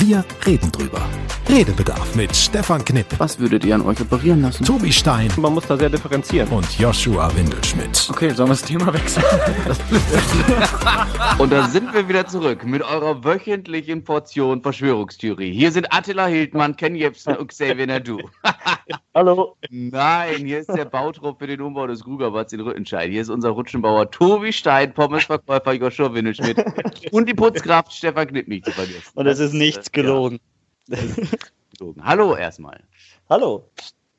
[0.00, 1.02] Wir reden drüber.
[1.48, 3.06] Redebedarf mit Stefan Knipp.
[3.18, 4.64] Was würdet ihr an euch operieren lassen?
[4.64, 5.32] Tobi Stein.
[5.38, 6.48] Man muss da sehr differenzieren.
[6.50, 8.08] Und Joshua Windelschmidt.
[8.10, 9.24] Okay, sollen wir das Thema wechseln?
[11.38, 15.52] Und da sind wir wieder zurück mit eurer wöchentlichen Portion Verschwörungstheorie.
[15.52, 18.18] Hier sind Attila Hildmann, Ken Jebsen und Xavier Nadu.
[19.14, 19.56] Hallo.
[19.70, 23.10] Nein, hier ist der Bautrupp für den Umbau des Grugerbads in Rüttenscheid.
[23.10, 26.62] Hier ist unser Rutschenbauer Tobi Stein, Pommesverkäufer Joshua Windelschmidt
[27.12, 29.10] und die Putzkraft Stefan Knipp nicht zu vergessen.
[29.14, 29.54] Und es ist
[29.88, 30.40] nichts gelogen.
[31.78, 32.04] gelogen.
[32.04, 32.80] Hallo erstmal.
[33.28, 33.68] Hallo.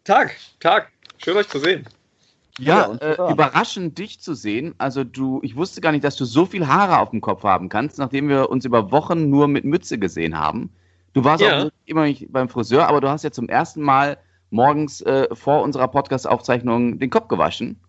[0.04, 0.92] Tag, Tag.
[1.18, 1.86] Schön euch zu sehen.
[2.60, 4.76] Ja, äh, überraschend dich zu sehen.
[4.78, 7.70] Also du, ich wusste gar nicht, dass du so viel Haare auf dem Kopf haben
[7.70, 10.70] kannst, nachdem wir uns über Wochen nur mit Mütze gesehen haben.
[11.14, 11.64] Du warst Ja.
[11.66, 14.18] auch immer nicht beim Friseur, aber du hast ja zum ersten Mal
[14.50, 17.80] morgens äh, vor unserer Podcast-Aufzeichnung den Kopf gewaschen.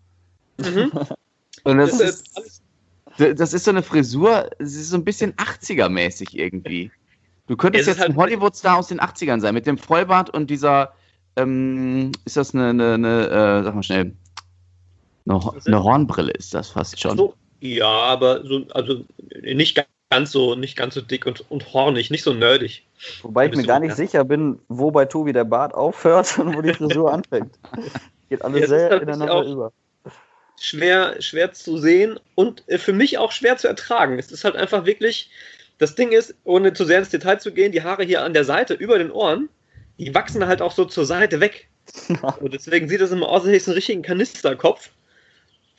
[0.57, 0.91] Mhm.
[1.63, 2.63] Und das, Das ist, ist
[3.39, 6.91] das ist so eine Frisur, es ist so ein bisschen 80er-mäßig irgendwie.
[7.47, 10.93] Du könntest jetzt ein halt- Hollywood-Star aus den 80ern sein, mit dem Vollbart und dieser,
[11.35, 14.13] ähm, ist das eine, eine, eine äh, sag mal schnell,
[15.27, 15.83] eine, eine?
[15.83, 17.17] Hornbrille ist das fast schon.
[17.17, 19.05] so, ja, aber so, also
[19.41, 22.85] nicht ganz so, nicht ganz so dick und, und hornig, nicht so nerdig.
[23.21, 23.95] Wobei ich mir gar nicht ja.
[23.95, 27.57] sicher bin, wo bei Tobi der Bart aufhört und wo die Frisur anfängt.
[28.29, 29.71] Geht alles Ja, sehr tatsächlich ineinander über.
[30.59, 34.19] Schwer, schwer zu sehen und äh, für mich auch schwer zu ertragen.
[34.19, 35.31] Es ist halt einfach wirklich,
[35.81, 38.43] das Ding ist, ohne zu sehr ins Detail zu gehen, die Haare hier an der
[38.43, 39.49] Seite über den Ohren,
[39.97, 41.69] die wachsen halt auch so zur Seite weg.
[42.39, 44.91] Und deswegen sieht das immer aus, als hätte ich so einen richtigen Kanisterkopf.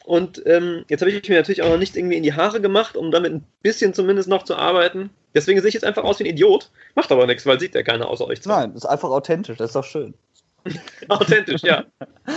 [0.04, 2.96] Und ähm, jetzt habe ich mir natürlich auch noch nicht irgendwie in die Haare gemacht,
[2.96, 5.10] um damit ein bisschen zumindest noch zu arbeiten.
[5.36, 6.72] Deswegen sehe ich jetzt einfach aus wie ein Idiot.
[6.96, 8.62] Macht aber nichts, weil sieht ja keiner außer euch zwei.
[8.62, 10.14] Nein, das ist einfach authentisch, das ist doch schön.
[11.08, 11.84] Authentisch, ja.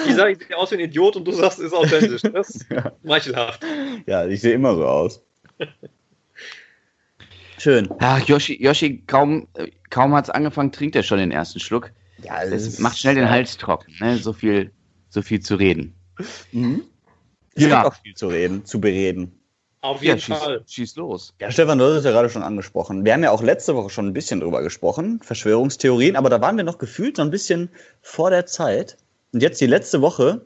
[0.08, 2.22] Ich sage, ich sehe aus wie ein Idiot und du sagst, es ist authentisch.
[2.22, 2.92] Das ist Ja.
[3.04, 3.62] schmeichelhaft.
[4.06, 5.24] Ja, ich sehe immer so aus.
[7.58, 7.90] Schön.
[8.00, 9.48] Ach, Yoshi, Yoshi kaum,
[9.90, 11.92] kaum hat es angefangen, trinkt er schon den ersten Schluck.
[12.22, 14.18] Ja, Das macht schnell den Hals trocken, ne?
[14.18, 14.72] so, viel,
[15.10, 15.94] so viel zu reden.
[16.52, 16.84] Mhm.
[17.56, 17.82] Es Ja.
[17.84, 19.40] gibt auch viel zu reden, zu bereden.
[19.82, 20.64] Auf Ja, jeden schieß, Fall.
[20.68, 21.34] schieß los.
[21.40, 23.06] Ja, Stefan, du hast es ja gerade schon angesprochen.
[23.06, 26.58] Wir haben ja auch letzte Woche schon ein bisschen drüber gesprochen, Verschwörungstheorien, aber da waren
[26.58, 27.70] wir noch gefühlt so ein bisschen
[28.02, 28.98] vor der Zeit.
[29.32, 30.46] Und jetzt die letzte Woche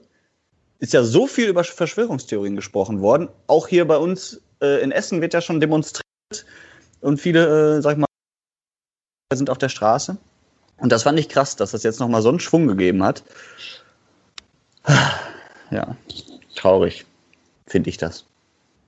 [0.79, 3.29] ist ja so viel über Verschwörungstheorien gesprochen worden.
[3.47, 6.03] Auch hier bei uns äh, in Essen wird ja schon demonstriert
[7.01, 8.05] und viele, äh, sag ich mal,
[9.33, 10.17] sind auf der Straße.
[10.77, 13.23] Und das fand ich krass, dass das jetzt nochmal so einen Schwung gegeben hat.
[15.71, 15.95] Ja,
[16.55, 17.05] traurig,
[17.67, 18.25] finde ich das.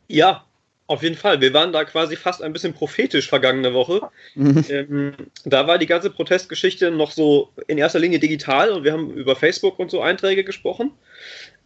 [0.07, 0.43] Ja,
[0.87, 1.39] auf jeden Fall.
[1.39, 4.01] Wir waren da quasi fast ein bisschen prophetisch vergangene Woche.
[4.35, 5.13] ähm,
[5.45, 9.35] da war die ganze Protestgeschichte noch so in erster Linie digital und wir haben über
[9.35, 10.91] Facebook und so Einträge gesprochen.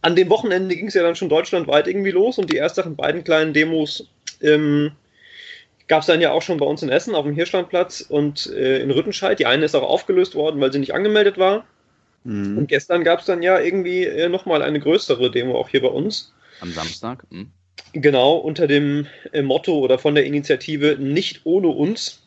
[0.02, 3.24] An dem Wochenende ging es ja dann schon deutschlandweit irgendwie los und die ersten beiden
[3.24, 4.06] kleinen Demos
[4.42, 4.92] ähm,
[5.88, 8.78] gab es dann ja auch schon bei uns in Essen auf dem Hirschlandplatz und äh,
[8.78, 9.38] in Rüttenscheid.
[9.38, 11.64] Die eine ist auch aufgelöst worden, weil sie nicht angemeldet war.
[12.24, 12.58] Mhm.
[12.58, 15.88] Und gestern gab es dann ja irgendwie äh, nochmal eine größere Demo auch hier bei
[15.88, 16.32] uns.
[16.60, 17.24] Am Samstag.
[17.30, 17.50] Hm.
[17.92, 22.22] Genau, unter dem äh, Motto oder von der Initiative Nicht ohne uns.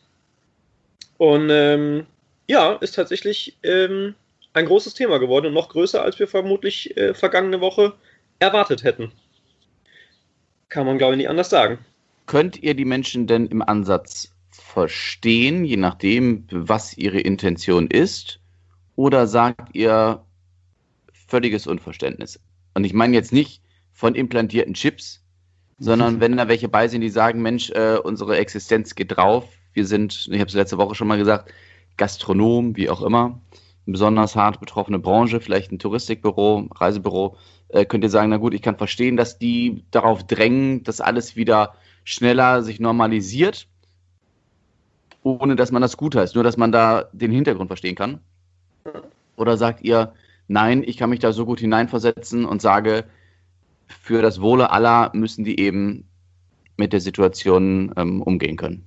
[1.18, 2.06] Und ähm,
[2.48, 4.14] ja, ist tatsächlich ähm,
[4.54, 7.92] ein großes Thema geworden und noch größer, als wir vermutlich äh, vergangene Woche
[8.38, 9.12] erwartet hätten.
[10.68, 11.78] Kann man, glaube ich, nicht anders sagen.
[12.30, 18.38] Könnt ihr die Menschen denn im Ansatz verstehen, je nachdem, was ihre Intention ist?
[18.94, 20.22] Oder sagt ihr
[21.26, 22.38] völliges Unverständnis?
[22.74, 25.24] Und ich meine jetzt nicht von implantierten Chips,
[25.78, 29.48] sondern wenn da welche bei sind, die sagen, Mensch, äh, unsere Existenz geht drauf.
[29.72, 31.52] Wir sind, ich habe es letzte Woche schon mal gesagt,
[31.96, 33.40] Gastronom, wie auch immer,
[33.86, 37.36] eine besonders hart betroffene Branche, vielleicht ein Touristikbüro, Reisebüro,
[37.70, 41.34] äh, könnt ihr sagen, na gut, ich kann verstehen, dass die darauf drängen, dass alles
[41.34, 41.74] wieder
[42.04, 43.66] schneller sich normalisiert,
[45.22, 48.20] ohne dass man das gut heißt, nur dass man da den Hintergrund verstehen kann?
[49.36, 50.12] Oder sagt ihr,
[50.48, 53.04] nein, ich kann mich da so gut hineinversetzen und sage,
[53.88, 56.04] für das Wohle aller müssen die eben
[56.76, 58.86] mit der Situation ähm, umgehen können?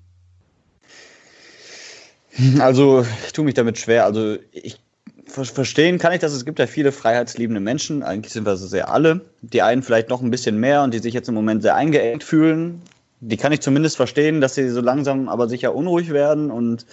[2.59, 4.05] Also, ich tue mich damit schwer.
[4.05, 4.79] Also, ich
[5.27, 8.03] ver verstehen kann ich, dass es gibt ja viele freiheitsliebende Menschen.
[8.03, 9.21] Eigentlich sind wir so sehr alle.
[9.41, 12.23] Die einen vielleicht noch ein bisschen mehr und die sich jetzt im Moment sehr eingeengt
[12.23, 12.81] fühlen.
[13.25, 16.85] Die kann ich zumindest verstehen, dass sie so langsam aber sicher unruhig werden und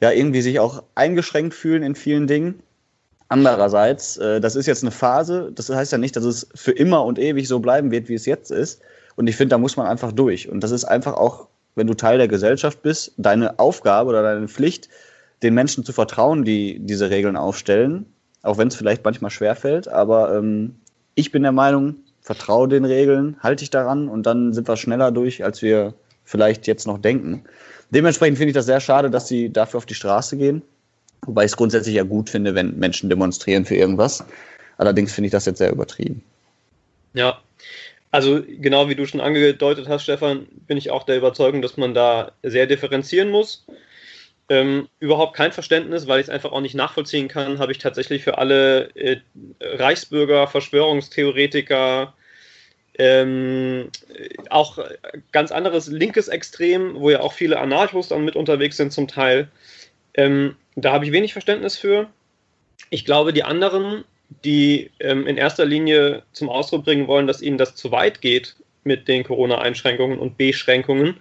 [0.00, 2.62] ja, irgendwie sich auch eingeschränkt fühlen in vielen Dingen.
[3.28, 5.50] Andererseits, äh, das ist jetzt eine Phase.
[5.54, 8.26] Das heißt ja nicht, dass es für immer und ewig so bleiben wird, wie es
[8.26, 8.80] jetzt ist.
[9.16, 10.48] Und ich finde, da muss man einfach durch.
[10.48, 14.48] Und das ist einfach auch, wenn du Teil der Gesellschaft bist, deine Aufgabe oder deine
[14.48, 14.88] Pflicht,
[15.42, 18.06] den Menschen zu vertrauen, die diese Regeln aufstellen.
[18.42, 19.88] Auch wenn es vielleicht manchmal schwerfällt.
[19.88, 20.76] Aber ähm,
[21.14, 21.96] ich bin der Meinung,
[22.26, 25.94] vertraue den Regeln, halte ich daran und dann sind wir schneller durch, als wir
[26.24, 27.44] vielleicht jetzt noch denken.
[27.90, 30.60] Dementsprechend finde ich das sehr schade, dass sie dafür auf die Straße gehen.
[31.24, 34.24] Wobei ich es grundsätzlich ja gut finde, wenn Menschen demonstrieren für irgendwas.
[34.76, 36.20] Allerdings finde ich das jetzt sehr übertrieben.
[37.14, 37.38] Ja,
[38.10, 41.94] also genau wie du schon angedeutet hast, Stefan, bin ich auch der Überzeugung, dass man
[41.94, 43.64] da sehr differenzieren muss.
[44.48, 48.22] Ähm, überhaupt kein Verständnis, weil ich es einfach auch nicht nachvollziehen kann, habe ich tatsächlich
[48.22, 49.16] für alle äh,
[49.60, 52.14] Reichsbürger, Verschwörungstheoretiker,
[52.98, 53.90] ähm,
[54.48, 54.78] auch
[55.32, 59.48] ganz anderes linkes Extrem, wo ja auch viele Anarchos dann mit unterwegs sind zum Teil.
[60.14, 62.08] Ähm, da habe ich wenig Verständnis für.
[62.90, 64.04] Ich glaube, die anderen,
[64.44, 68.56] die ähm, in erster Linie zum Ausdruck bringen wollen, dass ihnen das zu weit geht
[68.84, 71.16] mit den Corona-Einschränkungen und Beschränkungen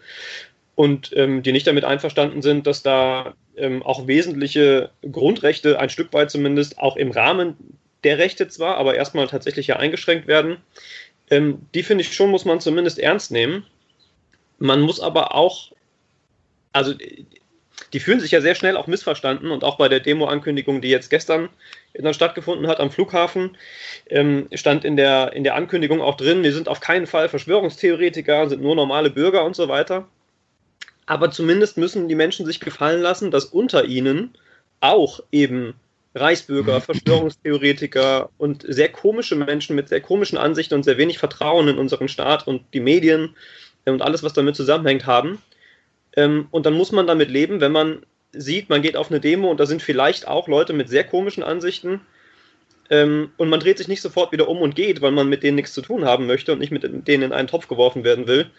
[0.75, 6.11] und ähm, die nicht damit einverstanden sind, dass da ähm, auch wesentliche Grundrechte, ein Stück
[6.13, 7.55] weit zumindest, auch im Rahmen
[8.03, 10.57] der Rechte zwar, aber erstmal tatsächlich ja eingeschränkt werden.
[11.29, 13.65] Ähm, die finde ich schon, muss man zumindest ernst nehmen.
[14.59, 15.71] Man muss aber auch,
[16.71, 16.93] also
[17.93, 21.09] die fühlen sich ja sehr schnell auch missverstanden und auch bei der Demo-Ankündigung, die jetzt
[21.09, 21.49] gestern
[21.93, 23.57] dann stattgefunden hat am Flughafen,
[24.09, 28.49] ähm, stand in der, in der Ankündigung auch drin, wir sind auf keinen Fall Verschwörungstheoretiker,
[28.49, 30.07] sind nur normale Bürger und so weiter.
[31.05, 34.33] Aber zumindest müssen die Menschen sich gefallen lassen, dass unter ihnen
[34.81, 35.75] auch eben
[36.15, 41.77] Reichsbürger, Verschwörungstheoretiker und sehr komische Menschen mit sehr komischen Ansichten und sehr wenig Vertrauen in
[41.77, 43.35] unseren Staat und die Medien
[43.85, 45.41] und alles, was damit zusammenhängt, haben.
[46.15, 49.49] Ähm, und dann muss man damit leben, wenn man sieht, man geht auf eine Demo
[49.51, 52.01] und da sind vielleicht auch Leute mit sehr komischen Ansichten
[52.89, 55.55] ähm, und man dreht sich nicht sofort wieder um und geht, weil man mit denen
[55.55, 58.49] nichts zu tun haben möchte und nicht mit denen in einen Topf geworfen werden will,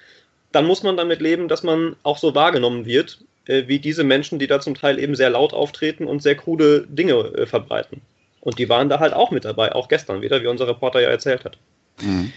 [0.57, 4.39] dann muss man damit leben, dass man auch so wahrgenommen wird, äh, wie diese Menschen,
[4.39, 8.01] die da zum Teil eben sehr laut auftreten und sehr krude Dinge äh, verbreiten.
[8.41, 11.11] Und die waren da halt auch mit dabei, auch gestern wieder, wie unser Reporter ja
[11.11, 11.59] erzählt hat.
[12.01, 12.33] Mhm.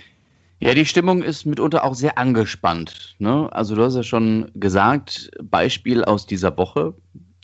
[0.59, 3.15] Ja, die Stimmung ist mitunter auch sehr angespannt.
[3.19, 3.47] Ne?
[3.53, 6.93] Also du hast ja schon gesagt, Beispiel aus dieser Woche.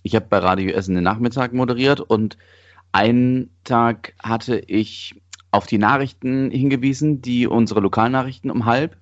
[0.04, 2.38] Ich habe bei Radio Essen den Nachmittag moderiert und
[2.92, 5.16] einen Tag hatte ich
[5.52, 8.98] auf die Nachrichten hingewiesen, die unsere Lokalnachrichten um halb.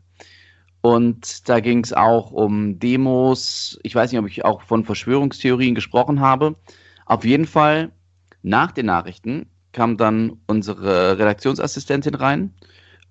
[0.85, 3.79] Und da ging es auch um Demos.
[3.83, 6.57] Ich weiß nicht, ob ich auch von Verschwörungstheorien gesprochen habe.
[7.05, 7.93] Auf jeden Fall,
[8.41, 12.53] nach den Nachrichten kam dann unsere Redaktionsassistentin rein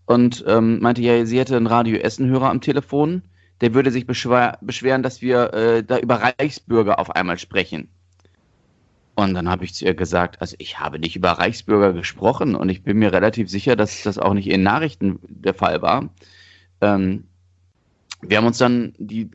[0.05, 3.23] und ähm, meinte, ja, sie hätte einen Radio Essen-Hörer am Telefon.
[3.63, 7.89] Der würde sich beschwer beschweren, dass wir äh, da über Reichsbürger auf einmal sprechen.
[9.15, 12.69] Und dann habe ich zu ihr gesagt, also ich habe nicht über Reichsbürger gesprochen und
[12.69, 16.11] ich bin mir relativ sicher, dass das auch nicht in Nachrichten der Fall war.
[16.83, 17.29] Ähm,
[18.23, 19.31] wir haben uns dann die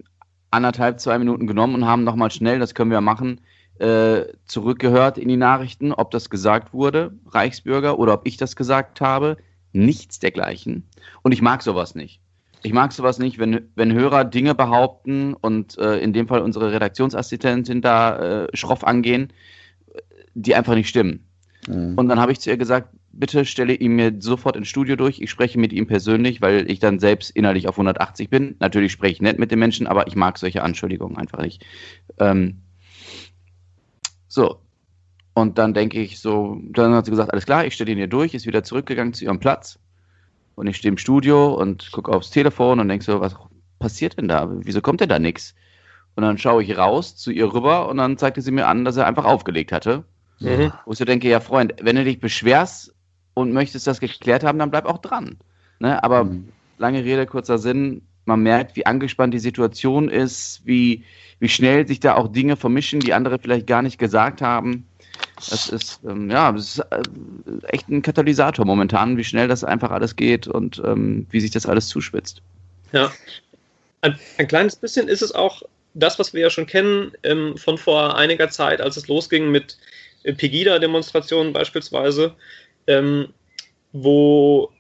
[0.50, 3.42] anderthalb, zwei Minuten genommen und haben nochmal schnell, das können wir machen,
[3.80, 9.02] äh, zurückgehört in die Nachrichten, ob das gesagt wurde, Reichsbürger, oder ob ich das gesagt
[9.02, 9.38] habe.
[9.74, 10.88] Nichts dergleichen.
[11.22, 12.22] Und ich mag sowas nicht.
[12.64, 16.72] Ich mag sowas nicht, wenn, wenn Hörer Dinge behaupten und äh, in dem Fall unsere
[16.72, 19.32] Redaktionsassistentin da äh, schroff angehen,
[20.34, 21.28] die einfach nicht stimmen.
[21.68, 21.94] Mhm.
[21.96, 25.20] Und dann habe ich zu ihr gesagt, bitte stelle ihn mir sofort ins Studio durch.
[25.20, 28.56] Ich spreche mit ihm persönlich, weil ich dann selbst innerlich auf 180 bin.
[28.60, 31.66] Natürlich spreche ich nett mit den Menschen, aber ich mag solche Anschuldigungen einfach nicht.
[32.20, 32.62] Ähm,
[34.28, 34.62] so,
[35.34, 38.08] und dann denke ich so, dann hat sie gesagt, alles klar, ich stelle ihn hier
[38.08, 39.80] durch, ist wieder zurückgegangen zu ihrem Platz.
[40.56, 43.36] Und ich stehe im Studio und gucke aufs Telefon und denke so, was
[43.80, 44.50] passiert denn da?
[44.50, 45.54] Wieso kommt denn da nichts?
[46.16, 48.98] Und dann schaue ich raus zu ihr rüber und dann zeigte sie mir an, dass
[48.98, 50.06] er einfach aufgelegt hatte.
[50.40, 50.72] Mhm.
[50.86, 52.96] Wo ich so denke, ja Freund, wenn du dich beschwerst
[53.38, 55.38] und möchtest das geklärt haben, dann bleib auch dran.
[55.78, 56.04] Ne?
[56.04, 56.50] Aber mhm.
[56.80, 61.04] lange Rede, kurzer Sinn, man merkt, wie angespannt die Situation ist, wie,
[61.40, 64.88] wie schnell sich da auch Dinge vermischen, die andere vielleicht gar nicht gesagt haben.
[65.36, 67.02] Das ist, ähm, ja, das ist äh,
[67.68, 71.68] echt ein Katalysator momentan, wie schnell das einfach alles geht und ähm, wie sich das
[71.68, 72.42] alles zuspitzt.
[72.92, 73.12] Ja.
[74.02, 75.62] Ein, ein, kleines bisschen ist es auch
[75.94, 79.78] das, was wir ja schon kennen ähm, von vor einiger Zeit, als es losging mit
[80.24, 82.34] äh, Pegida-Demonstrationen beispielsweise,
[82.88, 83.34] ähm,
[83.94, 84.72] wo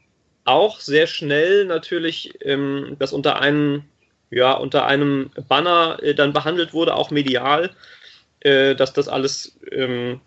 [0.45, 3.83] auch sehr schnell natürlich ähm, das unter einem,
[4.31, 7.71] ja, unter einem Banner äh, dann behandelt wurde, auch medial,
[8.39, 10.21] äh, dass das alles ähm,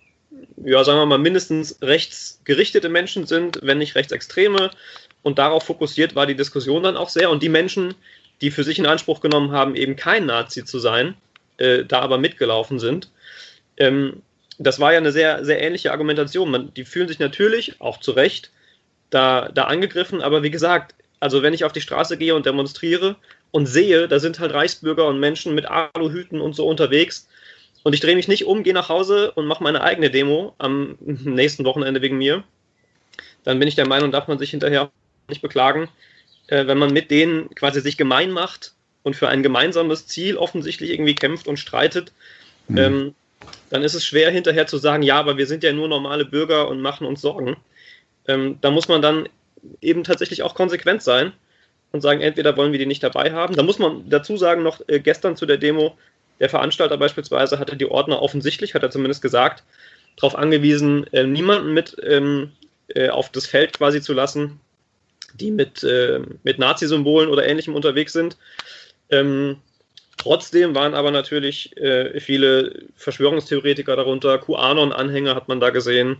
[0.64, 4.70] ja, sagen wir mal, mindestens rechtsgerichtete Menschen sind, wenn nicht rechtsextreme.
[5.22, 7.30] Und darauf fokussiert war die Diskussion dann auch sehr.
[7.30, 7.94] Und die Menschen,
[8.40, 11.14] die für sich in Anspruch genommen haben, eben kein Nazi zu sein,
[11.58, 13.10] äh, da aber mitgelaufen sind,
[13.76, 14.22] ähm,
[14.62, 16.50] das war ja eine sehr, sehr ähnliche Argumentation.
[16.50, 18.50] Man, die fühlen sich natürlich, auch zu Recht,
[19.08, 20.20] da, da angegriffen.
[20.20, 23.16] Aber wie gesagt, also wenn ich auf die Straße gehe und demonstriere
[23.50, 27.26] und sehe, da sind halt Reichsbürger und Menschen mit Aluhüten und so unterwegs,
[27.82, 30.98] und ich drehe mich nicht um, gehe nach Hause und mache meine eigene Demo am
[31.00, 32.44] nächsten Wochenende wegen mir,
[33.44, 34.90] dann bin ich der Meinung, darf man sich hinterher
[35.28, 35.88] nicht beklagen,
[36.48, 40.90] äh, wenn man mit denen quasi sich gemein macht und für ein gemeinsames Ziel offensichtlich
[40.90, 42.12] irgendwie kämpft und streitet,
[42.68, 42.78] mhm.
[42.78, 43.14] ähm,
[43.70, 46.68] dann ist es schwer hinterher zu sagen, ja, aber wir sind ja nur normale Bürger
[46.68, 47.56] und machen uns Sorgen.
[48.26, 49.28] Ähm, da muss man dann
[49.80, 51.32] eben tatsächlich auch konsequent sein
[51.92, 53.56] und sagen, entweder wollen wir die nicht dabei haben.
[53.56, 55.96] Da muss man dazu sagen, noch äh, gestern zu der Demo,
[56.38, 59.62] der Veranstalter beispielsweise hatte die Ordner offensichtlich, hat er zumindest gesagt,
[60.16, 62.52] darauf angewiesen, äh, niemanden mit ähm,
[62.88, 64.60] äh, auf das Feld quasi zu lassen,
[65.34, 68.36] die mit, äh, mit Nazi-Symbolen oder ähnlichem unterwegs sind.
[69.10, 69.56] Ähm,
[70.20, 76.18] trotzdem waren aber natürlich äh, viele Verschwörungstheoretiker darunter, QAnon-Anhänger hat man da gesehen.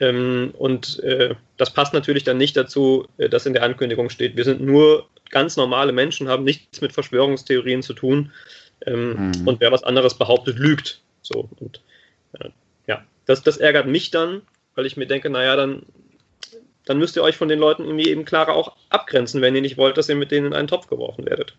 [0.00, 4.36] Ähm, und äh, das passt natürlich dann nicht dazu, äh, dass in der Ankündigung steht,
[4.36, 8.32] wir sind nur ganz normale Menschen, haben nichts mit Verschwörungstheorien zu tun.
[8.86, 9.48] Ähm, mhm.
[9.48, 11.00] Und wer was anderes behauptet, lügt.
[11.22, 11.80] So, und
[12.38, 12.50] äh,
[12.86, 14.42] ja, das, das ärgert mich dann,
[14.74, 15.82] weil ich mir denke, naja, dann,
[16.84, 19.76] dann müsst ihr euch von den Leuten irgendwie eben klarer auch abgrenzen, wenn ihr nicht
[19.76, 21.56] wollt, dass ihr mit denen in einen Topf geworfen werdet.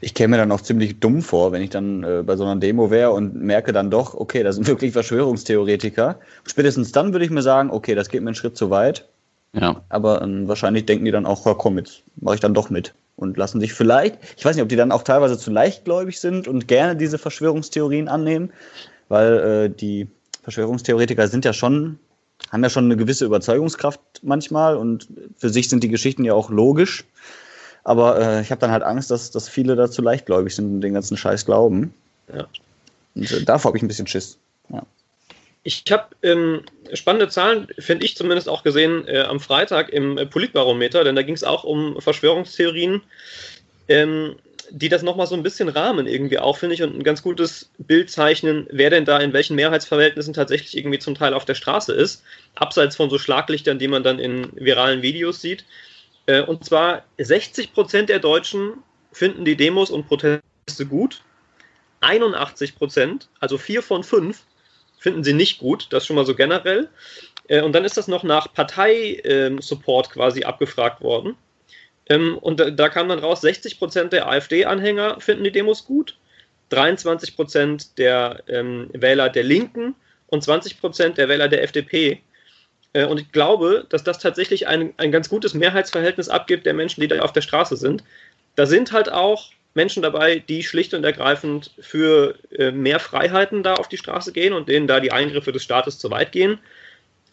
[0.00, 2.56] Ich käme mir dann auch ziemlich dumm vor, wenn ich dann äh, bei so einer
[2.56, 6.18] Demo wäre und merke dann doch, okay, das sind wirklich Verschwörungstheoretiker.
[6.44, 9.08] Spätestens dann würde ich mir sagen, okay, das geht mir einen Schritt zu weit.
[9.52, 9.82] Ja.
[9.88, 12.94] Aber äh, wahrscheinlich denken die dann auch, ja, komm, jetzt mache ich dann doch mit.
[13.16, 16.46] Und lassen sich vielleicht, ich weiß nicht, ob die dann auch teilweise zu leichtgläubig sind
[16.46, 18.52] und gerne diese Verschwörungstheorien annehmen,
[19.08, 20.06] weil äh, die
[20.44, 21.98] Verschwörungstheoretiker sind ja schon,
[22.52, 26.50] haben ja schon eine gewisse Überzeugungskraft manchmal und für sich sind die Geschichten ja auch
[26.50, 27.04] logisch.
[27.84, 30.94] Aber äh, ich habe dann halt Angst, dass, dass viele dazu leichtgläubig sind und den
[30.94, 31.94] ganzen Scheiß glauben.
[32.32, 32.46] Ja.
[33.14, 34.38] Und äh, davor habe ich ein bisschen Schiss.
[34.70, 34.82] Ja.
[35.64, 40.26] Ich habe ähm, spannende Zahlen, finde ich zumindest auch gesehen, äh, am Freitag im äh,
[40.26, 43.02] Politbarometer, denn da ging es auch um Verschwörungstheorien,
[43.88, 44.36] ähm,
[44.70, 47.70] die das nochmal so ein bisschen rahmen irgendwie auch, finde ich, und ein ganz gutes
[47.78, 51.92] Bild zeichnen, wer denn da in welchen Mehrheitsverhältnissen tatsächlich irgendwie zum Teil auf der Straße
[51.92, 52.22] ist,
[52.54, 55.64] abseits von so Schlaglichtern, die man dann in viralen Videos sieht.
[56.28, 58.74] Äh, und zwar 60 Prozent der Deutschen
[59.12, 61.22] finden die Demos und Proteste gut.
[62.00, 64.44] 81 Prozent, also vier von fünf,
[64.98, 65.88] finden sie nicht gut.
[65.90, 66.90] Das schon mal so generell.
[67.48, 71.34] Äh, und dann ist das noch nach Partei-Support ähm, quasi abgefragt worden.
[72.10, 76.18] Ähm, und da, kam dann raus, 60 Prozent der AfD-Anhänger finden die Demos gut.
[76.68, 79.94] 23 Prozent der ähm, Wähler der Linken
[80.26, 82.20] und 20 Prozent der Wähler der FDP
[82.94, 87.08] und ich glaube, dass das tatsächlich ein, ein ganz gutes Mehrheitsverhältnis abgibt der Menschen, die
[87.08, 88.02] da auf der Straße sind.
[88.56, 93.74] Da sind halt auch Menschen dabei, die schlicht und ergreifend für äh, mehr Freiheiten da
[93.74, 96.58] auf die Straße gehen und denen da die Eingriffe des Staates zu weit gehen.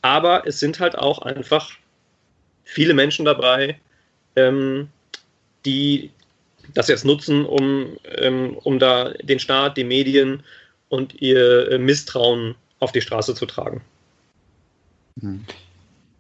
[0.02, 1.72] Aber es sind halt auch einfach
[2.64, 3.80] viele Menschen dabei,
[4.36, 4.90] ähm,
[5.66, 6.12] die
[6.74, 10.44] das jetzt nutzen, um, ähm, um da den Staat, die Medien
[10.90, 13.82] und ihr äh, Misstrauen auf die Straße zu tragen.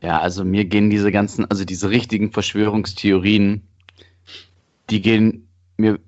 [0.01, 3.63] Ja, also mir gehen diese ganzen, also diese richtigen Verschwörungstheorien,
[4.89, 5.47] die gehen
[5.77, 5.99] mir,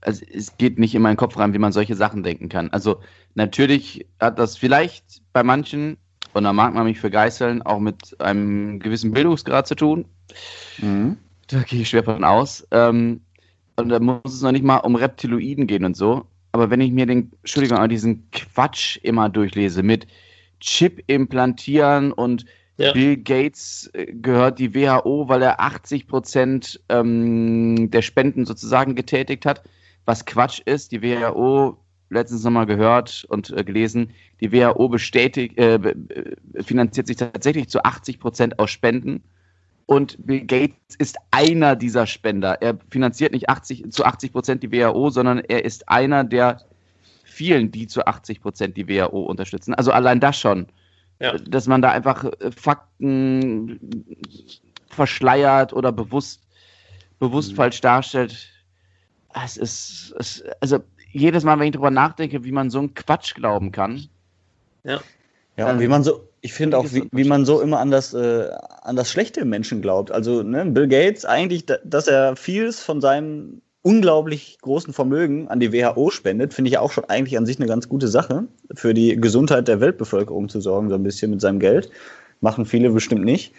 [0.00, 2.70] also es geht nicht in meinen Kopf rein, wie man solche Sachen denken kann.
[2.70, 3.00] Also
[3.34, 5.96] natürlich hat das vielleicht bei manchen,
[6.32, 10.06] und da mag man mich für geißeln, auch mit einem gewissen Bildungsgrad zu tun.
[10.78, 11.16] Mhm.
[11.48, 12.66] Da gehe ich schwer von aus.
[12.70, 13.20] Ähm,
[13.76, 16.26] und da muss es noch nicht mal um Reptiloiden gehen und so.
[16.52, 20.06] Aber wenn ich mir den, Entschuldigung, diesen Quatsch immer durchlese mit,
[20.60, 22.44] Chip implantieren und
[22.78, 22.92] ja.
[22.92, 29.46] Bill Gates äh, gehört die WHO, weil er 80 Prozent ähm, der Spenden sozusagen getätigt
[29.46, 29.62] hat,
[30.04, 30.92] was Quatsch ist.
[30.92, 31.78] Die WHO,
[32.10, 34.10] letztens nochmal gehört und äh, gelesen,
[34.40, 35.94] die WHO bestätigt, äh,
[36.62, 39.22] finanziert sich tatsächlich zu 80 Prozent aus Spenden.
[39.86, 42.60] Und Bill Gates ist einer dieser Spender.
[42.60, 46.60] Er finanziert nicht 80, zu 80 Prozent die WHO, sondern er ist einer der
[47.36, 49.74] vielen, die zu 80 Prozent die WHO unterstützen.
[49.74, 50.66] Also allein das schon,
[51.20, 51.36] ja.
[51.36, 53.78] dass man da einfach äh, Fakten
[54.88, 56.40] verschleiert oder bewusst,
[57.18, 57.56] bewusst mhm.
[57.56, 58.48] falsch darstellt.
[59.44, 60.78] Es ist, es, also
[61.12, 64.08] jedes Mal, wenn ich darüber nachdenke, wie man so einen Quatsch glauben kann.
[64.84, 65.00] Ja.
[65.58, 68.12] Ja, und wie man so, ich finde auch, wie, wie man so immer an das,
[68.12, 68.50] äh,
[68.82, 70.10] an das Schlechte im Menschen glaubt.
[70.10, 75.72] Also ne, Bill Gates eigentlich, dass er vieles von seinem unglaublich großen Vermögen an die
[75.72, 78.94] WHO spendet, finde ich ja auch schon eigentlich an sich eine ganz gute Sache, für
[78.94, 81.88] die Gesundheit der Weltbevölkerung zu sorgen, so ein bisschen mit seinem Geld.
[82.40, 83.52] Machen viele bestimmt nicht.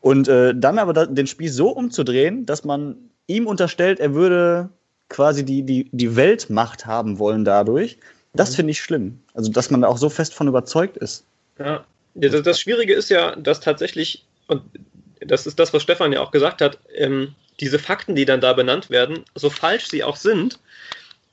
[0.00, 4.70] Und äh, dann aber den Spieß so umzudrehen, dass man ihm unterstellt, er würde
[5.10, 7.98] quasi die, die, die Weltmacht haben wollen dadurch,
[8.32, 8.54] das mhm.
[8.54, 9.20] finde ich schlimm.
[9.34, 11.26] Also, dass man da auch so fest von überzeugt ist.
[11.58, 14.62] Ja, das, das Schwierige ist ja, dass tatsächlich, und
[15.20, 18.52] das ist das, was Stefan ja auch gesagt hat, ähm, diese Fakten, die dann da
[18.52, 20.58] benannt werden, so falsch sie auch sind,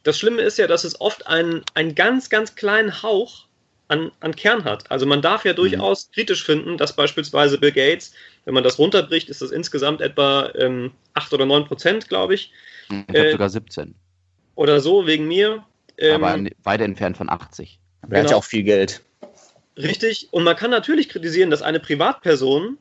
[0.03, 3.46] das Schlimme ist ja, dass es oft einen, einen ganz, ganz kleinen Hauch
[3.88, 4.89] an, an Kern hat.
[4.92, 6.13] Also man darf ja durchaus mhm.
[6.13, 8.13] kritisch finden, dass beispielsweise Bill Gates,
[8.46, 12.51] wenn man das runterbricht, ist das insgesamt etwa ähm, 8 oder 9 Prozent, glaube ich.
[12.89, 13.96] Ich glaube äh, sogar 17.
[14.56, 15.63] Oder so, wegen mir.
[15.98, 17.80] Ähm, Aber weit entfernt von 80.
[18.01, 18.20] Aber genau.
[18.20, 19.01] er hat ja auch viel Geld.
[19.77, 20.27] Richtig.
[20.32, 22.77] Und man kann natürlich kritisieren, dass eine Privatperson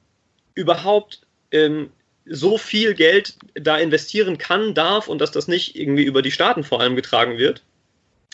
[0.54, 1.90] überhaupt ähm,
[2.24, 6.64] so viel Geld da investieren kann, darf und dass das nicht irgendwie über die Staaten
[6.64, 7.62] vor allem getragen wird.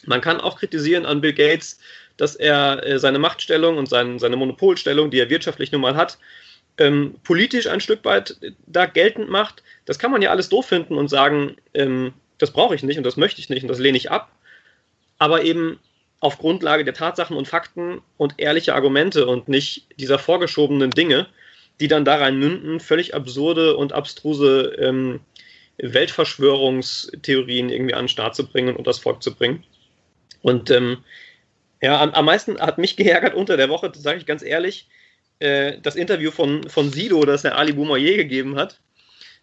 [0.05, 1.79] Man kann auch kritisieren an Bill Gates,
[2.17, 6.19] dass er äh, seine Machtstellung und sein, seine Monopolstellung, die er wirtschaftlich nun mal hat,
[6.79, 9.63] ähm, politisch ein Stück weit da geltend macht.
[9.85, 13.05] Das kann man ja alles doof finden und sagen, ähm, das brauche ich nicht und
[13.05, 14.31] das möchte ich nicht und das lehne ich ab.
[15.19, 15.81] Aber eben
[16.21, 21.29] auf Grundlage der Tatsachen und Fakten und ehrlicher Argumente und nicht dieser vorgeschobenen Dinge,
[21.81, 25.21] die dann daran münden, völlig absurde und abstruse ähm,
[25.79, 29.65] Weltverschwörungstheorien irgendwie an den Start zu bringen und das Volk zu bringen.
[30.43, 30.99] Und ähm,
[31.81, 34.89] ja, am, am, meisten hat mich geärgert unter der Woche, das sage ich ganz ehrlich,
[35.39, 38.81] äh, das Interview von, von Sido, das der Ali Boumaier gegeben hat,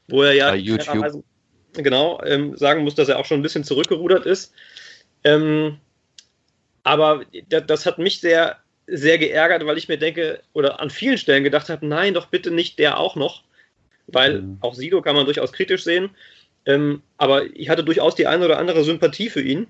[0.07, 1.23] wo er ja YouTube.
[1.73, 4.53] genau ähm, sagen muss, dass er auch schon ein bisschen zurückgerudert ist.
[5.23, 5.77] Ähm,
[6.83, 11.43] aber das hat mich sehr sehr geärgert, weil ich mir denke, oder an vielen Stellen
[11.43, 13.43] gedacht habe, nein, doch bitte nicht der auch noch.
[14.07, 14.57] Weil mhm.
[14.61, 16.11] auch Sido kann man durchaus kritisch sehen.
[16.65, 19.67] Ähm, aber ich hatte durchaus die eine oder andere Sympathie für ihn.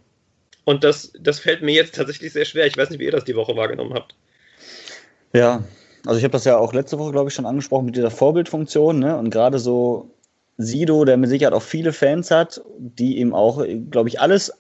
[0.65, 2.65] Und das, das fällt mir jetzt tatsächlich sehr schwer.
[2.65, 4.15] Ich weiß nicht, wie ihr das die Woche wahrgenommen habt.
[5.34, 5.63] Ja,
[6.05, 9.00] also ich habe das ja auch letzte Woche, glaube ich, schon angesprochen mit dieser Vorbildfunktion.
[9.00, 9.17] Ne?
[9.17, 10.12] Und gerade so
[10.57, 14.51] Sido, der mit Sicherheit auch viele Fans hat, die ihm auch, glaube ich, alles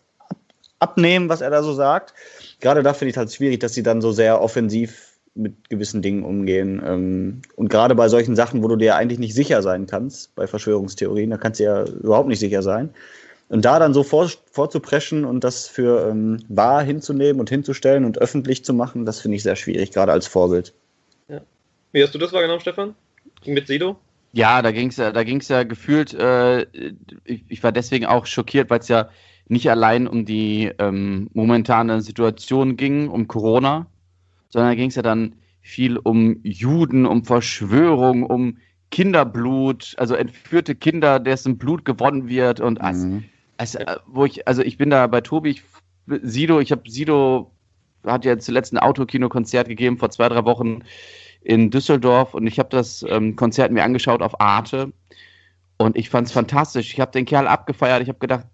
[0.79, 2.13] abnehmen, was er da so sagt
[2.59, 6.23] gerade da finde ich halt schwierig, dass sie dann so sehr offensiv mit gewissen Dingen
[6.23, 6.81] umgehen.
[6.85, 10.47] Ähm, und gerade bei solchen Sachen, wo du dir eigentlich nicht sicher sein kannst, bei
[10.47, 12.89] Verschwörungstheorien, da kannst du ja überhaupt nicht sicher sein.
[13.49, 18.17] Und da dann so vor, vorzupreschen und das für ähm, wahr hinzunehmen und hinzustellen und
[18.17, 20.73] öffentlich zu machen, das finde ich sehr schwierig, gerade als Vorbild.
[21.27, 21.41] Ja.
[21.91, 22.95] Wie hast du das wahrgenommen, Stefan?
[23.45, 23.97] Mit Sido?
[24.31, 26.63] Ja, da ging es ja, da ging's ja gefühlt, äh,
[27.23, 29.09] ich, ich, war deswegen auch schockiert, weil es ja
[29.47, 33.87] nicht allein um die ähm, momentane Situation ging, um Corona,
[34.49, 38.57] sondern ging es ja dann viel um Juden, um Verschwörung, um
[38.91, 43.25] Kinderblut, also entführte Kinder, dessen Blut gewonnen wird und mhm.
[43.57, 45.63] also, also, wo ich, also ich bin da bei Tobi, ich,
[46.21, 47.51] Sido, ich habe Sido
[48.05, 50.83] hat ja zuletzt ein Autokino-Konzert gegeben vor zwei, drei Wochen
[51.41, 54.93] in Düsseldorf und ich habe das ähm, Konzert mir angeschaut auf Arte
[55.77, 56.93] und ich fand es fantastisch.
[56.93, 58.01] Ich habe den Kerl abgefeiert.
[58.01, 58.45] Ich habe gedacht,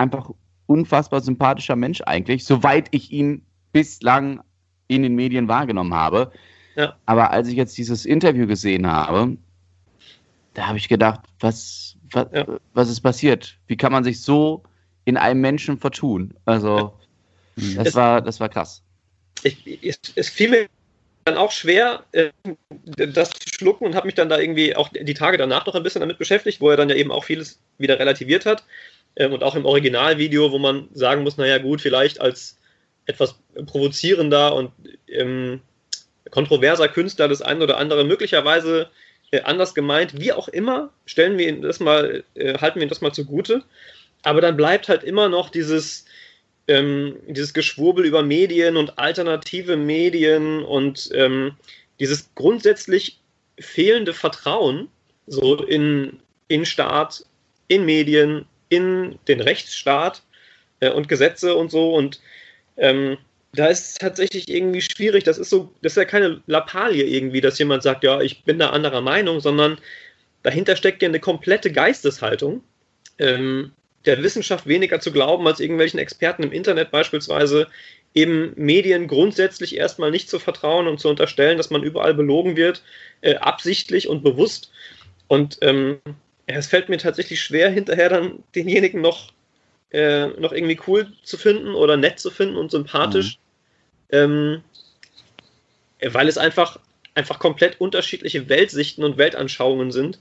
[0.00, 0.30] einfach
[0.66, 4.40] unfassbar sympathischer Mensch eigentlich, soweit ich ihn bislang
[4.88, 6.32] in den Medien wahrgenommen habe.
[6.74, 6.96] Ja.
[7.06, 9.36] Aber als ich jetzt dieses Interview gesehen habe,
[10.54, 12.46] da habe ich gedacht, was, was, ja.
[12.72, 13.58] was ist passiert?
[13.66, 14.62] Wie kann man sich so
[15.04, 16.34] in einem Menschen vertun?
[16.44, 16.94] Also,
[17.56, 18.82] das, war, das war krass.
[19.42, 20.68] Ich, es, es fiel mir
[21.24, 22.30] dann auch schwer, äh,
[22.84, 25.82] das zu schlucken und habe mich dann da irgendwie auch die Tage danach noch ein
[25.82, 28.64] bisschen damit beschäftigt, wo er dann ja eben auch vieles wieder relativiert hat.
[29.16, 32.56] Ähm, und auch im Originalvideo, wo man sagen muss, naja gut, vielleicht als
[33.06, 33.34] etwas
[33.66, 34.72] provozierender und
[35.08, 35.60] ähm,
[36.30, 38.88] kontroverser Künstler das ein oder andere möglicherweise
[39.30, 42.88] äh, anders gemeint, wie auch immer, stellen wir ihn das mal, äh, halten wir ihn
[42.88, 43.62] das mal zugute.
[44.22, 46.04] Aber dann bleibt halt immer noch dieses,
[46.68, 51.52] ähm, dieses Geschwurbel über Medien und alternative Medien und ähm,
[52.00, 53.18] dieses grundsätzlich
[53.58, 54.88] fehlende Vertrauen
[55.26, 57.24] so in, in Staat,
[57.68, 60.22] in Medien, in den Rechtsstaat
[60.80, 61.94] äh, und Gesetze und so.
[61.94, 62.20] Und
[62.78, 63.18] ähm,
[63.52, 65.24] da ist es tatsächlich irgendwie schwierig.
[65.24, 68.58] Das ist so, das ist ja keine Lappalie irgendwie, dass jemand sagt, ja, ich bin
[68.58, 69.78] da anderer Meinung, sondern
[70.42, 72.62] dahinter steckt ja eine komplette Geisteshaltung.
[73.18, 73.72] Ähm,
[74.06, 77.66] der Wissenschaft weniger zu glauben als irgendwelchen Experten im Internet beispielsweise,
[78.14, 82.82] eben Medien grundsätzlich erstmal nicht zu vertrauen und zu unterstellen, dass man überall belogen wird,
[83.20, 84.72] äh, absichtlich und bewusst.
[85.28, 86.00] Und ähm,
[86.56, 89.32] es fällt mir tatsächlich schwer, hinterher dann denjenigen noch,
[89.92, 93.38] äh, noch irgendwie cool zu finden oder nett zu finden und sympathisch.
[94.10, 94.16] Mhm.
[94.16, 94.62] Ähm,
[96.02, 96.78] weil es einfach,
[97.14, 100.18] einfach komplett unterschiedliche Weltsichten und Weltanschauungen sind.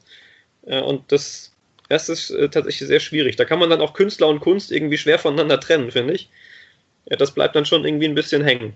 [0.66, 1.54] Äh, und das,
[1.88, 3.36] das ist äh, tatsächlich sehr schwierig.
[3.36, 6.30] Da kann man dann auch Künstler und Kunst irgendwie schwer voneinander trennen, finde ich.
[7.06, 8.74] Ja, das bleibt dann schon irgendwie ein bisschen hängen.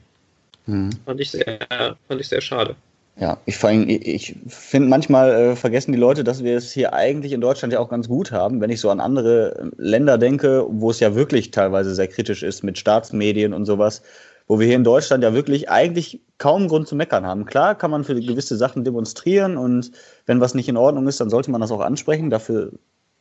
[0.65, 0.91] Mhm.
[1.05, 2.75] Fand, ich sehr, fand ich sehr schade.
[3.15, 7.41] Ja, ich, ich finde manchmal äh, vergessen die Leute, dass wir es hier eigentlich in
[7.41, 8.59] Deutschland ja auch ganz gut haben.
[8.59, 12.41] Wenn ich so an andere äh, Länder denke, wo es ja wirklich teilweise sehr kritisch
[12.41, 14.01] ist mit Staatsmedien und sowas,
[14.47, 17.45] wo wir hier in Deutschland ja wirklich eigentlich kaum Grund zu meckern haben.
[17.45, 19.91] Klar kann man für gewisse Sachen demonstrieren und
[20.25, 22.31] wenn was nicht in Ordnung ist, dann sollte man das auch ansprechen.
[22.31, 22.71] Dafür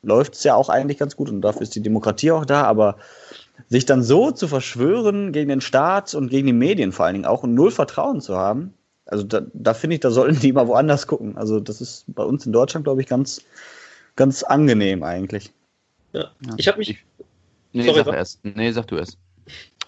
[0.02, 2.64] läuft es ja auch eigentlich ganz gut und dafür ist die Demokratie auch da.
[2.64, 2.96] Aber
[3.68, 7.26] sich dann so zu verschwören gegen den Staat und gegen die Medien vor allen Dingen
[7.26, 8.74] auch und null Vertrauen zu haben,
[9.06, 11.36] also da, da finde ich, da sollten die mal woanders gucken.
[11.36, 13.42] Also das ist bei uns in Deutschland, glaube ich, ganz,
[14.16, 15.50] ganz angenehm eigentlich.
[16.12, 16.30] Ja.
[16.56, 16.98] Ich habe mich.
[17.72, 18.44] Nee, Sorry, sag erst.
[18.44, 19.18] Nee, sag du erst.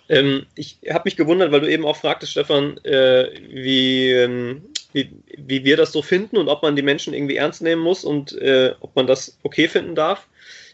[0.09, 5.11] Ähm, ich habe mich gewundert, weil du eben auch fragtest, Stefan, äh, wie, ähm, wie,
[5.37, 8.33] wie wir das so finden und ob man die Menschen irgendwie ernst nehmen muss und
[8.41, 10.27] äh, ob man das okay finden darf.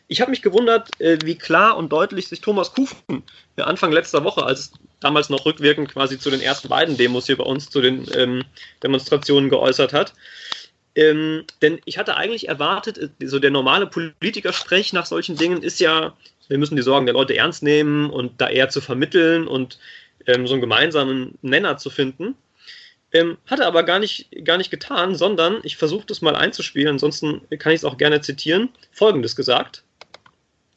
[0.08, 3.22] Ich habe mich gewundert, äh, wie klar und deutlich sich Thomas Kufen
[3.56, 7.36] Anfang letzter Woche, als es damals noch rückwirkend quasi zu den ersten beiden Demos hier
[7.36, 8.44] bei uns, zu den ähm,
[8.82, 10.14] Demonstrationen geäußert hat.
[10.94, 15.80] Ähm, denn ich hatte eigentlich erwartet, äh, so der normale Politikersprech nach solchen Dingen ist
[15.80, 16.16] ja,
[16.48, 19.78] wir müssen die Sorgen der Leute ernst nehmen und da eher zu vermitteln und
[20.26, 22.34] ähm, so einen gemeinsamen Nenner zu finden.
[23.12, 27.42] Ähm, hatte aber gar nicht, gar nicht getan, sondern ich versuche das mal einzuspielen, ansonsten
[27.58, 28.68] kann ich es auch gerne zitieren.
[28.92, 29.82] Folgendes gesagt.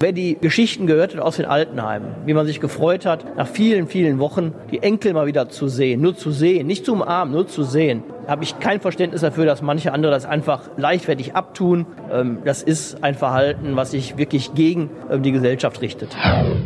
[0.04, 3.88] Wer die Geschichten gehört hat aus den Altenheimen, wie man sich gefreut hat, nach vielen,
[3.88, 7.48] vielen Wochen die Enkel mal wieder zu sehen, nur zu sehen, nicht zu umarmen, nur
[7.48, 11.86] zu sehen, habe ich kein Verständnis dafür, dass manche andere das einfach leichtfertig abtun.
[12.12, 16.16] Ähm, das ist ein Verhalten, was sich wirklich gegen ähm, die Gesellschaft richtet.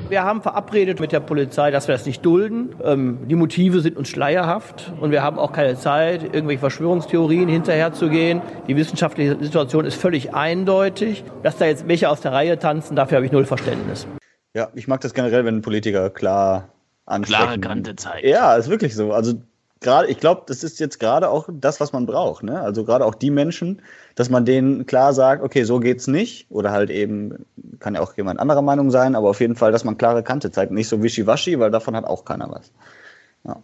[0.09, 2.69] Wir haben verabredet mit der Polizei, dass wir das nicht dulden.
[2.83, 8.41] Ähm, die Motive sind uns schleierhaft und wir haben auch keine Zeit, irgendwelche Verschwörungstheorien hinterherzugehen.
[8.67, 11.23] Die wissenschaftliche Situation ist völlig eindeutig.
[11.43, 14.07] Dass da jetzt welche aus der Reihe tanzen, dafür habe ich null Verständnis.
[14.53, 16.69] Ja, ich mag das generell, wenn Politiker klar
[17.05, 17.43] ansprechen.
[17.43, 18.27] Klare Kante zeigen.
[18.27, 19.13] Ja, ist wirklich so.
[19.13, 19.41] Also
[19.81, 22.43] gerade, ich glaube, das ist jetzt gerade auch das, was man braucht.
[22.43, 22.59] Ne?
[22.59, 23.81] Also gerade auch die Menschen,
[24.15, 26.47] dass man denen klar sagt, okay, so geht's nicht.
[26.49, 27.45] Oder halt eben,
[27.79, 30.51] kann ja auch jemand anderer Meinung sein, aber auf jeden Fall, dass man klare Kante
[30.51, 30.71] zeigt.
[30.71, 32.71] Nicht so wischiwaschi, weil davon hat auch keiner was.
[33.43, 33.57] Ja,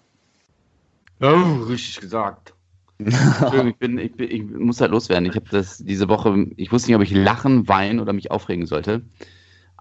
[1.22, 2.54] oh, richtig gesagt.
[3.00, 5.26] ich, bin, ich, bin, ich muss halt loswerden.
[5.26, 8.66] Ich habe das diese Woche, ich wusste nicht, ob ich lachen, weinen oder mich aufregen
[8.66, 9.02] sollte.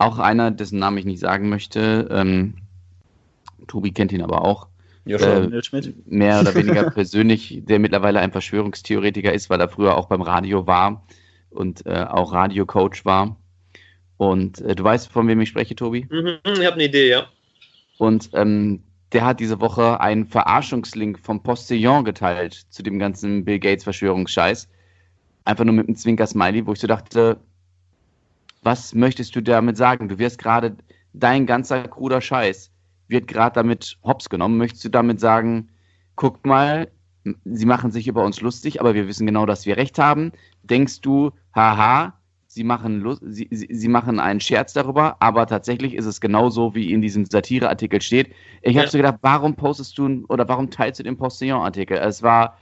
[0.03, 2.55] Auch einer, dessen Namen ich nicht sagen möchte, ähm,
[3.69, 4.67] Tobi kennt ihn aber auch,
[5.05, 5.95] Joshua äh, Schmidt.
[6.11, 10.67] Mehr oder weniger persönlich, der mittlerweile ein Verschwörungstheoretiker ist, weil er früher auch beim Radio
[10.67, 11.07] war
[11.51, 13.37] und äh, auch Radiocoach war.
[14.17, 16.07] Und äh, du weißt, von wem ich spreche, Tobi?
[16.11, 17.27] Mhm, ich habe eine Idee, ja.
[17.99, 23.59] Und ähm, der hat diese Woche einen Verarschungslink vom Postillon geteilt zu dem ganzen Bill
[23.59, 24.69] Gates Verschwörungsscheiß.
[25.45, 27.41] Einfach nur mit einem Zwinker-Smiley, wo ich so dachte,
[28.63, 30.09] was möchtest du damit sagen?
[30.09, 30.77] Du wirst gerade
[31.13, 32.73] dein ganzer kruder Scheiß
[33.09, 34.59] wird gerade damit hops genommen.
[34.59, 35.69] Möchtest du damit sagen,
[36.17, 36.91] guck mal,
[37.45, 40.33] sie machen sich über uns lustig, aber wir wissen genau, dass wir recht haben?
[40.63, 42.15] Denkst du, haha,
[42.47, 47.01] sie machen, sie, sie machen einen Scherz darüber, aber tatsächlich ist es genauso, wie in
[47.01, 48.33] diesem Satireartikel steht.
[48.63, 48.81] Ich ja.
[48.81, 51.99] habe so gedacht, warum postest du oder warum teilst du den Postillon-Artikel?
[51.99, 52.59] Es war,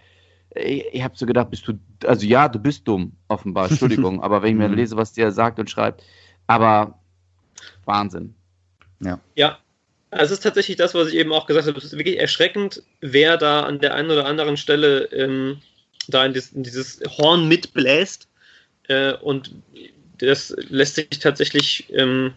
[0.54, 4.42] ich, ich habe so gedacht, bist du, also ja, du bist dumm, offenbar, Entschuldigung, aber
[4.42, 4.74] wenn ich mir mhm.
[4.74, 6.02] lese, was der sagt und schreibt,
[6.46, 6.98] aber
[7.84, 8.34] Wahnsinn.
[9.00, 9.20] Ja.
[9.34, 9.58] Ja,
[10.10, 11.78] also es ist tatsächlich das, was ich eben auch gesagt habe.
[11.78, 15.60] Es ist wirklich erschreckend, wer da an der einen oder anderen Stelle ähm,
[16.08, 18.28] da in, dieses, in dieses Horn mitbläst.
[18.88, 19.54] Äh, und
[20.18, 22.32] das lässt sich tatsächlich ähm,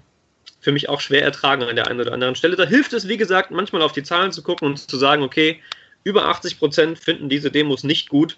[0.59, 2.55] für mich auch schwer ertragen an der einen oder anderen Stelle.
[2.55, 5.59] Da hilft es, wie gesagt, manchmal auf die Zahlen zu gucken und zu sagen, okay,
[6.03, 8.37] über 80 Prozent finden diese Demos nicht gut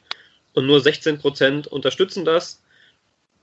[0.54, 2.62] und nur 16 Prozent unterstützen das.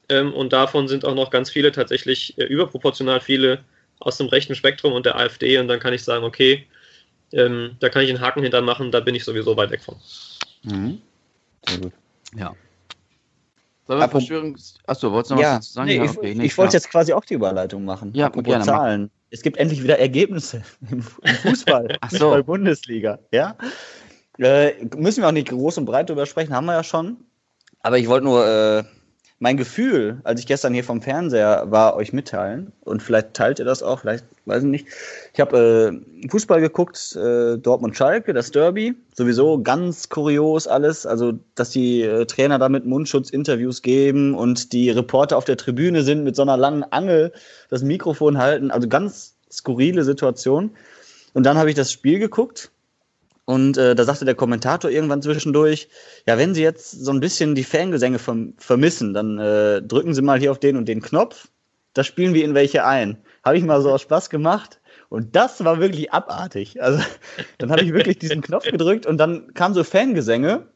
[0.08, 3.64] Ähm, und davon sind auch noch ganz viele tatsächlich äh, überproportional viele
[4.00, 6.66] aus dem rechten Spektrum und der AfD und dann kann ich sagen, okay,
[7.32, 9.96] ähm, da kann ich einen Haken hinter machen, da bin ich sowieso weit weg von.
[10.64, 11.00] Mhm.
[11.66, 11.92] Sehr gut.
[12.36, 12.54] Ja.
[13.86, 14.74] Sollen wir Verschwörungs...
[14.86, 15.86] Achso, wolltest du noch ja, was dazu sagen?
[15.88, 16.30] Nee, ja, okay.
[16.30, 18.12] ich, nee, ich wollte jetzt quasi auch die Überleitung machen.
[18.14, 18.64] Ja, gerne.
[18.64, 19.10] Zahlen.
[19.30, 21.96] Es gibt endlich wieder Ergebnisse im, Fußball.
[22.00, 22.18] Ach so.
[22.18, 23.18] Fußball Bundesliga.
[23.32, 23.56] Ja.
[24.42, 27.16] Äh, müssen wir auch nicht groß und breit drüber sprechen, haben wir ja schon.
[27.80, 28.84] Aber ich wollte nur äh,
[29.38, 32.72] mein Gefühl, als ich gestern hier vom Fernseher war, euch mitteilen.
[32.80, 34.86] Und vielleicht teilt ihr das auch, vielleicht, weiß ich nicht.
[35.32, 38.94] Ich habe äh, Fußball geguckt, äh, Dortmund-Schalke, das Derby.
[39.14, 41.06] Sowieso ganz kurios alles.
[41.06, 45.56] Also, dass die äh, Trainer da mit Mundschutz Interviews geben und die Reporter auf der
[45.56, 47.32] Tribüne sind mit so einer langen Angel
[47.68, 48.72] das Mikrofon halten.
[48.72, 50.70] Also ganz skurrile Situation.
[51.32, 52.72] Und dann habe ich das Spiel geguckt
[53.44, 55.88] und äh, da sagte der Kommentator irgendwann zwischendurch,
[56.26, 60.22] ja, wenn Sie jetzt so ein bisschen die Fangesänge verm vermissen, dann äh, drücken Sie
[60.22, 61.48] mal hier auf den und den Knopf,
[61.94, 63.18] da spielen wir in welche ein.
[63.44, 64.80] Habe ich mal so aus Spaß gemacht.
[65.08, 66.82] Und das war wirklich abartig.
[66.82, 67.02] Also
[67.58, 70.68] dann habe ich wirklich diesen Knopf gedrückt und dann kam so Fangesänge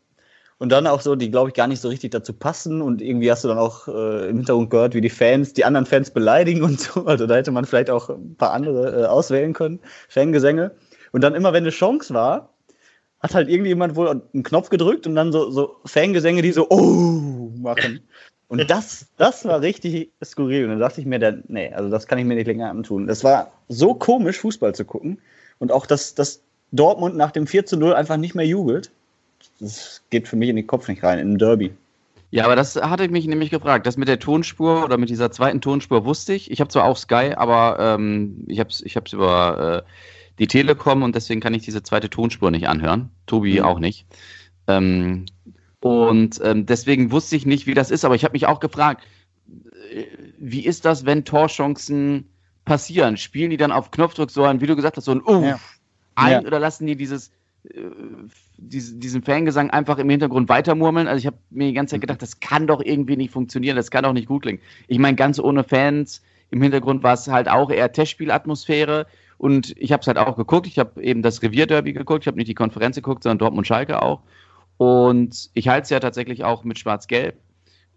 [0.58, 3.30] und dann auch so, die glaube ich gar nicht so richtig dazu passen und irgendwie
[3.30, 6.62] hast du dann auch äh, im Hintergrund gehört, wie die Fans die anderen Fans beleidigen
[6.62, 7.06] und so.
[7.06, 10.72] Also da hätte man vielleicht auch ein paar andere äh, auswählen können, Fangesänge.
[11.12, 12.55] Und dann immer, wenn eine Chance war,
[13.20, 17.50] hat halt irgendjemand wohl einen Knopf gedrückt und dann so, so Fangesänge, die so oh
[17.58, 18.00] machen.
[18.48, 20.64] Und das, das war richtig skurril.
[20.64, 23.06] Und dann dachte ich mir, dann, nee, also das kann ich mir nicht länger antun.
[23.06, 25.18] Das war so komisch, Fußball zu gucken.
[25.58, 28.90] Und auch, dass, dass Dortmund nach dem 4 zu 0 einfach nicht mehr jubelt.
[29.58, 31.72] Das geht für mich in den Kopf nicht rein, in einem Derby.
[32.30, 33.86] Ja, aber das hatte ich mich nämlich gefragt.
[33.86, 36.50] Das mit der Tonspur oder mit dieser zweiten Tonspur wusste ich.
[36.50, 39.90] Ich habe zwar auch Sky, aber ähm, ich habe es ich über äh,
[40.38, 43.10] die Telekom und deswegen kann ich diese zweite Tonspur nicht anhören.
[43.26, 43.64] Tobi mhm.
[43.64, 44.06] auch nicht.
[44.66, 45.26] Ähm,
[45.80, 49.02] und ähm, deswegen wusste ich nicht, wie das ist, aber ich habe mich auch gefragt,
[49.92, 50.04] äh,
[50.38, 52.28] wie ist das, wenn Torchancen
[52.64, 53.16] passieren?
[53.16, 55.58] Spielen die dann auf Knopfdruck so ein, wie du gesagt hast, so ein Uff ja.
[56.16, 56.40] ein ja.
[56.40, 57.30] oder lassen die dieses
[57.64, 57.80] äh,
[58.58, 61.08] diesen Fangesang einfach im Hintergrund weitermurmeln.
[61.08, 63.90] Also ich habe mir die ganze Zeit gedacht, das kann doch irgendwie nicht funktionieren, das
[63.90, 64.60] kann doch nicht gut klingen.
[64.88, 69.06] Ich meine, ganz ohne Fans, im Hintergrund war es halt auch eher Testspielatmosphäre
[69.38, 70.66] und ich habe es halt auch geguckt.
[70.66, 74.22] Ich habe eben das Revierderby geguckt, ich habe nicht die Konferenz geguckt, sondern Dortmund-Schalke auch.
[74.78, 77.36] Und ich halte es ja tatsächlich auch mit Schwarz-Gelb.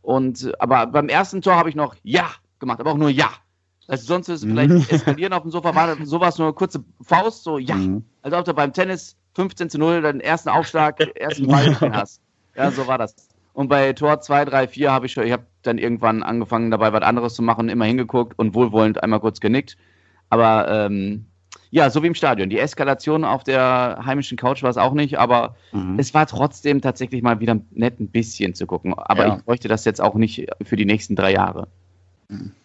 [0.01, 3.29] Und aber beim ersten Tor habe ich noch Ja gemacht, aber auch nur Ja.
[3.87, 4.85] Also sonst ist es vielleicht mhm.
[4.87, 7.75] eskalieren auf dem Sofa, war sowas nur eine kurze Faust, so Ja.
[7.75, 8.05] Mhm.
[8.21, 12.21] Also ob du beim Tennis 15 zu 0 deinen ersten Aufschlag, ersten Ball hast.
[12.55, 13.15] Ja, so war das.
[13.53, 16.93] Und bei Tor 2, 3, 4 habe ich schon, ich habe dann irgendwann angefangen, dabei
[16.93, 19.75] was anderes zu machen, immer hingeguckt und wohlwollend einmal kurz genickt.
[20.29, 21.25] Aber ähm,
[21.71, 22.49] ja, so wie im Stadion.
[22.49, 25.99] Die Eskalation auf der heimischen Couch war es auch nicht, aber mhm.
[25.99, 28.93] es war trotzdem tatsächlich mal wieder nett, ein bisschen zu gucken.
[28.95, 29.37] Aber ja.
[29.37, 31.67] ich bräuchte das jetzt auch nicht für die nächsten drei Jahre.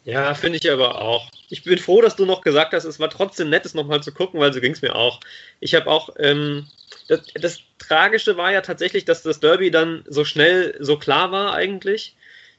[0.04, 1.30] Ja, finde ich aber auch.
[1.48, 4.12] Ich bin froh, dass du noch gesagt hast, es war trotzdem nett, es nochmal zu
[4.12, 5.20] gucken, weil so ging es mir auch.
[5.60, 6.66] Ich habe auch, ähm,
[7.08, 11.52] das, das, Tragische war ja tatsächlich, dass das Derby dann so schnell so klar war
[11.52, 12.16] eigentlich.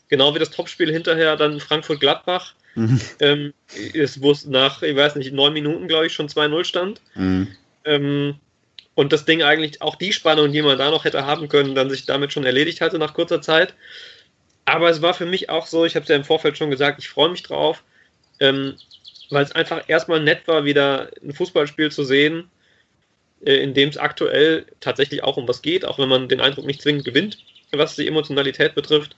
[0.07, 2.53] Genau wie das Topspiel hinterher dann Frankfurt-Gladbach.
[2.75, 3.01] Mhm.
[3.19, 3.53] Ähm,
[3.93, 7.01] es wusste nach, ich weiß nicht, neun Minuten, glaube ich, schon 2-0 stand.
[7.15, 7.47] Mhm.
[7.85, 8.35] Ähm,
[8.93, 11.89] und das Ding eigentlich auch die Spannung, die man da noch hätte haben können, dann
[11.89, 13.73] sich damit schon erledigt hatte nach kurzer Zeit.
[14.65, 16.99] Aber es war für mich auch so, ich habe es ja im Vorfeld schon gesagt,
[16.99, 17.83] ich freue mich drauf,
[18.39, 18.75] ähm,
[19.29, 22.49] weil es einfach erstmal nett war, wieder ein Fußballspiel zu sehen,
[23.45, 26.65] äh, in dem es aktuell tatsächlich auch um was geht, auch wenn man den Eindruck
[26.65, 27.37] nicht zwingend gewinnt,
[27.71, 29.15] was die Emotionalität betrifft.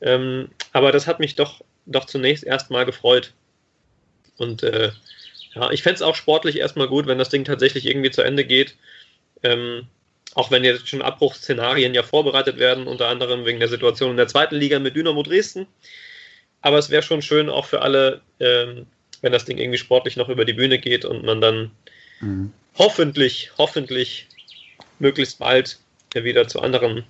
[0.00, 3.32] Ähm, aber das hat mich doch, doch zunächst erstmal gefreut.
[4.36, 4.90] Und äh,
[5.54, 8.44] ja, ich fände es auch sportlich erstmal gut, wenn das Ding tatsächlich irgendwie zu Ende
[8.44, 8.76] geht.
[9.42, 9.86] Ähm,
[10.34, 14.28] auch wenn jetzt schon Abbruchsszenarien ja vorbereitet werden, unter anderem wegen der Situation in der
[14.28, 15.66] zweiten Liga mit Dynamo Dresden.
[16.62, 18.86] Aber es wäre schon schön auch für alle, ähm,
[19.20, 21.70] wenn das Ding irgendwie sportlich noch über die Bühne geht und man dann
[22.20, 22.52] mhm.
[22.78, 24.28] hoffentlich, hoffentlich
[24.98, 25.78] möglichst bald
[26.14, 27.04] wieder zu anderen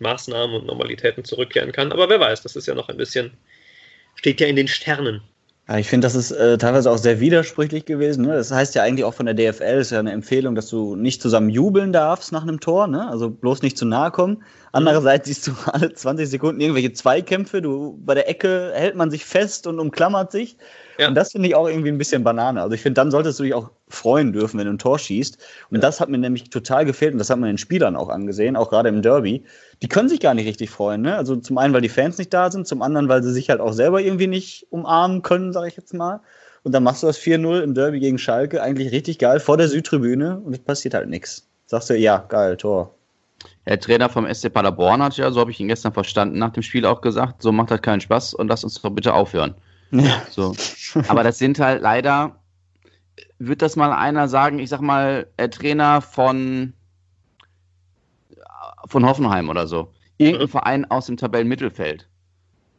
[0.00, 1.92] Maßnahmen und Normalitäten zurückkehren kann.
[1.92, 3.32] Aber wer weiß, das ist ja noch ein bisschen,
[4.20, 5.22] steht ja in den Sternen.
[5.66, 8.26] Ja, ich finde, das ist äh, teilweise auch sehr widersprüchlich gewesen.
[8.26, 8.34] Ne?
[8.34, 11.22] Das heißt ja eigentlich auch von der DFL, ist ja eine Empfehlung, dass du nicht
[11.22, 13.08] zusammen jubeln darfst nach einem Tor, ne?
[13.08, 14.42] also bloß nicht zu nahe kommen.
[14.72, 19.24] Andererseits siehst du alle 20 Sekunden irgendwelche Zweikämpfe, du, bei der Ecke hält man sich
[19.24, 20.56] fest und umklammert sich.
[20.98, 21.08] Ja.
[21.08, 22.60] Und das finde ich auch irgendwie ein bisschen Banane.
[22.60, 25.38] Also ich finde, dann solltest du dich auch freuen dürfen, wenn du ein Tor schießt.
[25.70, 25.80] Und ja.
[25.80, 28.70] das hat mir nämlich total gefehlt und das hat man den Spielern auch angesehen, auch
[28.70, 29.44] gerade im Derby.
[29.82, 31.02] Die können sich gar nicht richtig freuen.
[31.02, 31.16] Ne?
[31.16, 33.60] Also zum einen, weil die Fans nicht da sind, zum anderen, weil sie sich halt
[33.60, 36.20] auch selber irgendwie nicht umarmen können, sage ich jetzt mal.
[36.62, 39.68] Und dann machst du das 4-0 im Derby gegen Schalke, eigentlich richtig geil, vor der
[39.68, 41.48] Südtribüne und es passiert halt nichts.
[41.66, 42.94] Sagst du, ja, geil, Tor.
[43.66, 46.62] Der Trainer vom SC Paderborn hat ja, so habe ich ihn gestern verstanden, nach dem
[46.62, 49.54] Spiel auch gesagt, so macht das keinen Spaß und lass uns doch bitte aufhören.
[49.90, 50.22] Ja.
[50.30, 50.54] So.
[51.08, 52.36] Aber das sind halt leider,
[53.38, 56.72] wird das mal einer sagen, ich sag mal, der Trainer von,
[58.86, 59.92] von Hoffenheim oder so.
[60.18, 60.48] Irgendein.
[60.48, 62.08] Verein aus dem Tabellenmittelfeld.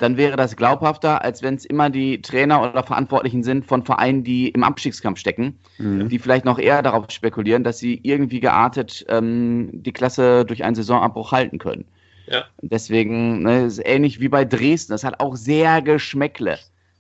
[0.01, 4.23] Dann wäre das glaubhafter, als wenn es immer die Trainer oder Verantwortlichen sind von Vereinen,
[4.23, 6.09] die im Abstiegskampf stecken, mhm.
[6.09, 10.73] die vielleicht noch eher darauf spekulieren, dass sie irgendwie geartet ähm, die Klasse durch einen
[10.73, 11.85] Saisonabbruch halten können.
[12.25, 12.45] Ja.
[12.63, 14.91] Deswegen ne, ist ähnlich wie bei Dresden.
[14.91, 16.57] Das hat auch sehr Geschmäckle.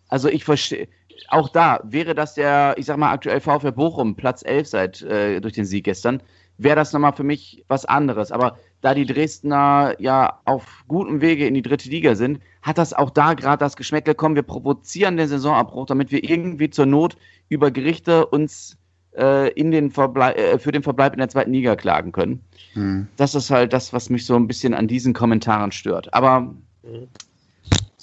[0.09, 0.87] Also ich verstehe,
[1.29, 5.39] auch da wäre das der, ich sag mal, aktuell VfL Bochum, Platz 11 seit äh,
[5.39, 6.21] durch den Sieg gestern,
[6.59, 8.31] wäre das nochmal für mich was anderes.
[8.31, 12.93] Aber da die Dresdner ja auf gutem Wege in die dritte Liga sind, hat das
[12.93, 17.17] auch da gerade das Geschmäckle, kommen wir provozieren den Saisonabbruch, damit wir irgendwie zur Not
[17.49, 18.77] über Gerichte uns
[19.17, 22.41] äh, in den Verblei äh, für den Verbleib in der zweiten Liga klagen können.
[22.73, 23.07] Hm.
[23.17, 26.13] Das ist halt das, was mich so ein bisschen an diesen Kommentaren stört.
[26.13, 27.07] Aber hm.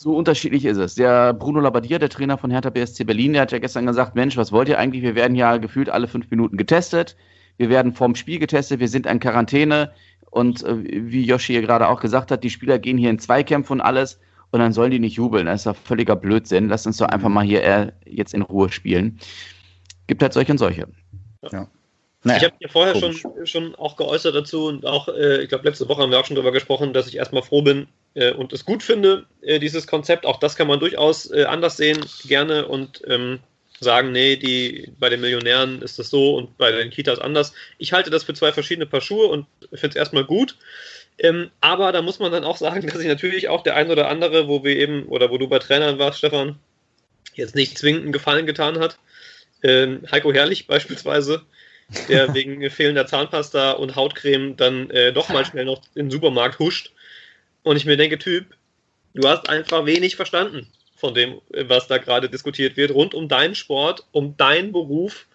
[0.01, 0.95] So unterschiedlich ist es.
[0.95, 4.37] Der Bruno Labbadia, der Trainer von Hertha BSC Berlin, der hat ja gestern gesagt, Mensch,
[4.37, 5.03] was wollt ihr eigentlich?
[5.03, 7.17] Wir werden ja gefühlt alle fünf Minuten getestet.
[7.57, 8.79] Wir werden vorm Spiel getestet.
[8.79, 9.91] Wir sind in Quarantäne.
[10.31, 13.73] Und äh, wie Yoshi hier gerade auch gesagt hat, die Spieler gehen hier in Zweikämpfe
[13.73, 14.21] und alles.
[14.51, 15.47] Und dann sollen die nicht jubeln.
[15.47, 16.69] Das ist doch völliger Blödsinn.
[16.69, 19.19] Lass uns doch einfach mal hier äh, jetzt in Ruhe spielen.
[20.07, 20.89] Gibt halt solche und solche.
[21.51, 21.69] Ja.
[22.25, 25.69] Naja, ich habe mir vorher schon, schon auch geäußert dazu und auch, äh, ich glaube,
[25.69, 28.53] letzte Woche haben wir auch schon darüber gesprochen, dass ich erstmal froh bin, äh, und
[28.53, 30.27] es gut finde, äh, dieses Konzept.
[30.27, 33.39] Auch das kann man durchaus äh, anders sehen, gerne und ähm,
[33.81, 37.53] sagen, nee, die, bei den Millionären ist das so und bei den Kitas anders.
[37.79, 40.57] Ich halte das für zwei verschiedene Paar Schuhe und finde es erstmal gut.
[41.19, 44.09] Ähm, aber da muss man dann auch sagen, dass sich natürlich auch der ein oder
[44.09, 46.59] andere, wo wir eben, oder wo du bei Trainern warst, Stefan,
[47.35, 48.99] jetzt nicht zwingend einen Gefallen getan hat.
[49.63, 51.43] Ähm, Heiko Herrlich beispielsweise,
[52.09, 56.59] der wegen fehlender Zahnpasta und Hautcreme dann äh, doch mal schnell noch in den Supermarkt
[56.59, 56.93] huscht.
[57.63, 58.47] Und ich mir denke, Typ,
[59.15, 63.55] du hast einfach wenig verstanden von dem, was da gerade diskutiert wird, rund um deinen
[63.55, 65.27] Sport, um deinen Beruf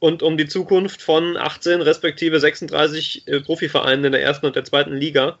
[0.00, 4.64] und um die Zukunft von 18 respektive 36 äh, Profivereinen in der ersten und der
[4.64, 5.38] zweiten Liga.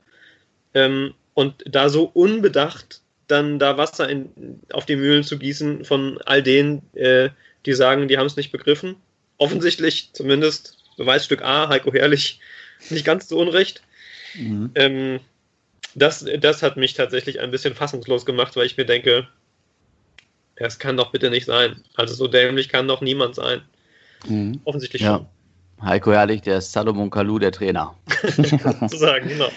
[0.74, 6.18] Ähm, und da so unbedacht dann da Wasser in, auf die Mühlen zu gießen von
[6.24, 7.30] all denen, äh,
[7.66, 8.96] die sagen, die haben es nicht begriffen.
[9.38, 12.40] Offensichtlich, zumindest Beweisstück A, Heiko Herrlich,
[12.90, 13.82] nicht ganz zu Unrecht.
[14.34, 14.70] Mhm.
[14.76, 15.20] Ähm,
[15.94, 19.28] das, das hat mich tatsächlich ein bisschen fassungslos gemacht, weil ich mir denke,
[20.58, 21.82] das kann doch bitte nicht sein.
[21.96, 23.62] Also so dämlich kann doch niemand sein.
[24.26, 24.60] Mhm.
[24.64, 25.16] Offensichtlich ja.
[25.16, 25.26] schon.
[25.80, 27.94] Heiko Herrlich, der ist Salomon Kalou, der Trainer.
[28.80, 29.48] Sozusagen, genau.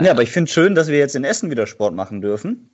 [0.00, 2.70] Ja, aber ich finde schön, dass wir jetzt in Essen wieder Sport machen dürfen.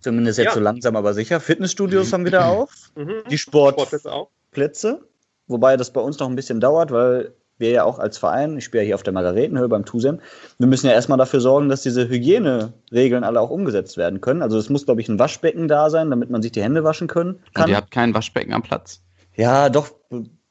[0.00, 0.54] Zumindest jetzt ja.
[0.54, 1.40] so langsam, aber sicher.
[1.40, 2.70] Fitnessstudios haben wieder auf.
[2.96, 3.22] Mhm.
[3.30, 4.28] Die Sportplätze auch.
[4.50, 5.00] Plätze.
[5.46, 8.64] Wobei das bei uns noch ein bisschen dauert, weil wir ja auch als Verein, ich
[8.64, 10.20] spiele ja hier auf der Margaretenhöhe beim Tusem,
[10.58, 14.42] wir müssen ja erstmal dafür sorgen, dass diese Hygieneregeln alle auch umgesetzt werden können.
[14.42, 17.08] Also es muss, glaube ich, ein Waschbecken da sein, damit man sich die Hände waschen
[17.08, 17.64] können kann.
[17.64, 19.02] Und ihr habt kein Waschbecken am Platz.
[19.34, 19.90] Ja, doch.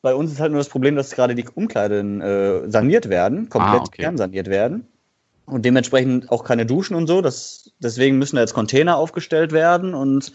[0.01, 3.81] Bei uns ist halt nur das Problem, dass gerade die Umkleiden äh, saniert werden, komplett
[3.81, 4.03] ah, okay.
[4.03, 4.87] kernsaniert werden.
[5.45, 7.21] Und dementsprechend auch keine Duschen und so.
[7.21, 10.31] Das, deswegen müssen da jetzt Container aufgestellt werden und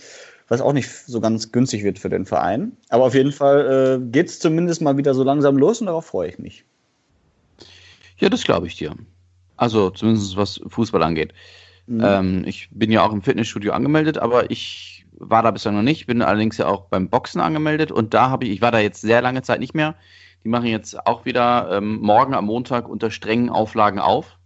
[0.52, 2.76] was auch nicht so ganz günstig wird für den Verein.
[2.90, 6.04] Aber auf jeden Fall äh, geht es zumindest mal wieder so langsam los und darauf
[6.04, 6.66] freue ich mich.
[8.18, 8.94] Ja, das glaube ich dir.
[9.56, 11.32] Also zumindest was Fußball angeht.
[11.86, 12.02] Mhm.
[12.04, 16.06] Ähm, ich bin ja auch im Fitnessstudio angemeldet, aber ich war da bislang noch nicht,
[16.06, 19.00] bin allerdings ja auch beim Boxen angemeldet und da habe ich, ich war da jetzt
[19.00, 19.94] sehr lange Zeit nicht mehr.
[20.44, 24.36] Die machen jetzt auch wieder ähm, morgen am Montag unter strengen Auflagen auf.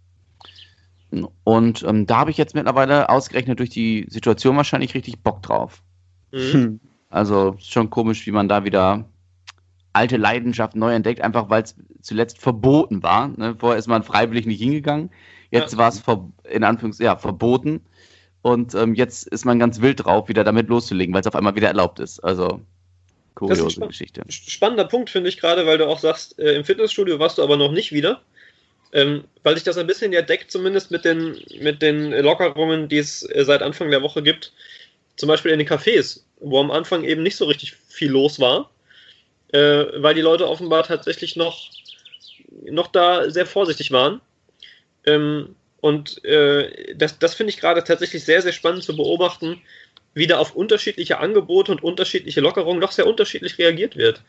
[1.43, 5.83] Und ähm, da habe ich jetzt mittlerweile ausgerechnet durch die Situation wahrscheinlich richtig Bock drauf.
[6.31, 6.79] Mhm.
[7.09, 9.05] Also schon komisch, wie man da wieder
[9.93, 13.29] alte Leidenschaften neu entdeckt, einfach weil es zuletzt verboten war.
[13.29, 13.55] Ne?
[13.57, 15.09] Vorher ist man freiwillig nicht hingegangen.
[15.49, 15.79] Jetzt ja.
[15.79, 16.03] war es
[16.49, 17.81] in Anführungs ja, verboten.
[18.41, 21.55] Und ähm, jetzt ist man ganz wild drauf, wieder damit loszulegen, weil es auf einmal
[21.55, 22.19] wieder erlaubt ist.
[22.19, 22.61] Also
[23.35, 24.23] kuriose spann Geschichte.
[24.29, 27.57] Spannender Punkt, finde ich gerade, weil du auch sagst, äh, im Fitnessstudio warst du aber
[27.57, 28.21] noch nicht wieder.
[28.93, 32.99] Ähm, weil sich das ein bisschen ja deckt, zumindest mit den, mit den Lockerungen, die
[32.99, 34.53] es äh, seit Anfang der Woche gibt.
[35.17, 38.71] Zum Beispiel in den Cafés, wo am Anfang eben nicht so richtig viel los war,
[39.51, 41.69] äh, weil die Leute offenbar tatsächlich noch,
[42.69, 44.21] noch da sehr vorsichtig waren.
[45.05, 49.61] Ähm, und äh, das, das finde ich gerade tatsächlich sehr, sehr spannend zu beobachten,
[50.13, 54.21] wie da auf unterschiedliche Angebote und unterschiedliche Lockerungen doch sehr unterschiedlich reagiert wird.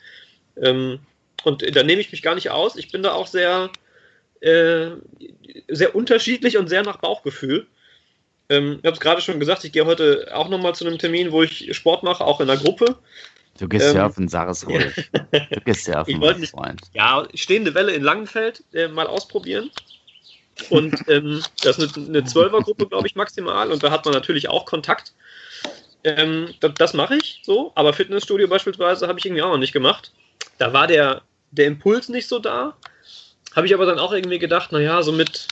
[0.60, 1.00] Ähm,
[1.44, 2.76] und da nehme ich mich gar nicht aus.
[2.76, 3.70] Ich bin da auch sehr,
[4.40, 4.90] äh,
[5.68, 7.66] sehr unterschiedlich und sehr nach Bauchgefühl.
[8.48, 11.32] Ähm, ich habe es gerade schon gesagt, ich gehe heute auch nochmal zu einem Termin,
[11.32, 12.96] wo ich Sport mache, auch in einer Gruppe.
[13.58, 15.10] Du gehst ähm, surfen, sag es ruhig.
[15.32, 16.80] du gehst surfen, ich wollte Freund.
[16.94, 19.70] Ja, stehende Welle in Langenfeld äh, mal ausprobieren.
[20.70, 23.70] Und ähm, das ist eine, eine Zwölfergruppe, glaube ich, maximal.
[23.70, 25.12] Und da hat man natürlich auch Kontakt.
[26.04, 29.72] Ähm, das, das mache ich so, aber Fitnessstudio beispielsweise habe ich irgendwie auch noch nicht
[29.72, 30.12] gemacht.
[30.58, 32.76] Da war der, der Impuls nicht so da.
[33.54, 35.48] Habe ich aber dann auch irgendwie gedacht, naja, so mit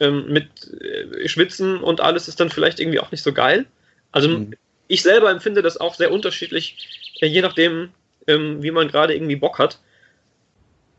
[0.00, 0.48] ähm, mit
[0.80, 3.66] äh, Schwitzen und alles ist dann vielleicht irgendwie auch nicht so geil.
[4.12, 4.54] Also mhm.
[4.88, 6.88] ich selber empfinde das auch sehr unterschiedlich,
[7.20, 7.90] äh, je nachdem,
[8.26, 9.78] ähm, wie man gerade irgendwie Bock hat.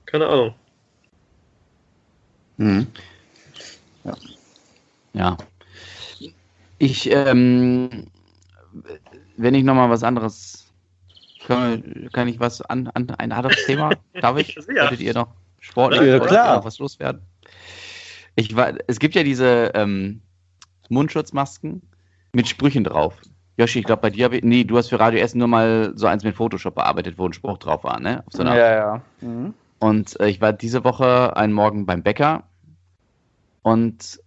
[0.06, 0.56] Keine Ahnung.
[2.58, 2.88] Mhm.
[4.04, 4.18] Ja.
[5.14, 5.38] ja.
[6.78, 8.08] Ich, ähm,
[9.38, 10.68] wenn ich nochmal was anderes,
[11.46, 13.92] kann, kann ich was an, an ein anderes Thema?
[14.22, 14.56] Darf ich?
[14.56, 14.84] ja.
[14.84, 16.64] Würdet ihr noch sportlich ja, klar.
[16.64, 17.22] was loswerden?
[18.36, 20.22] Ich war, es gibt ja diese ähm,
[20.90, 21.82] Mundschutzmasken
[22.34, 23.16] mit Sprüchen drauf.
[23.58, 26.24] Joshi, ich glaube bei dir, nee, du hast für Radio Essen nur mal so eins
[26.24, 28.24] mit Photoshop bearbeitet, wo ein Spruch drauf war, ne?
[28.30, 29.02] So ja, ja.
[29.20, 29.54] Mhm.
[29.80, 32.44] Und äh, ich war diese Woche einen Morgen beim Bäcker
[33.62, 34.22] und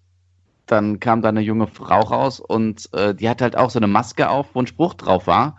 [0.66, 3.86] dann kam da eine junge Frau raus und äh, die hat halt auch so eine
[3.86, 5.56] Maske auf, wo ein Spruch drauf war.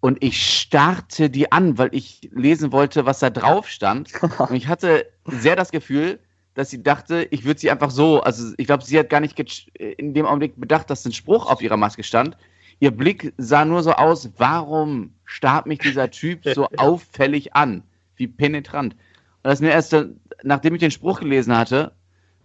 [0.00, 4.12] Und ich starrte die an, weil ich lesen wollte, was da drauf stand.
[4.38, 6.20] Und ich hatte sehr das Gefühl,
[6.58, 9.38] dass sie dachte, ich würde sie einfach so, also ich glaube, sie hat gar nicht
[9.78, 12.36] in dem Augenblick bedacht, dass ein Spruch auf ihrer Maske stand.
[12.80, 17.84] Ihr Blick sah nur so aus, warum starrt mich dieser Typ so auffällig an?
[18.16, 18.94] Wie penetrant.
[18.94, 19.94] Und das mir erst,
[20.42, 21.92] nachdem ich den Spruch gelesen hatte,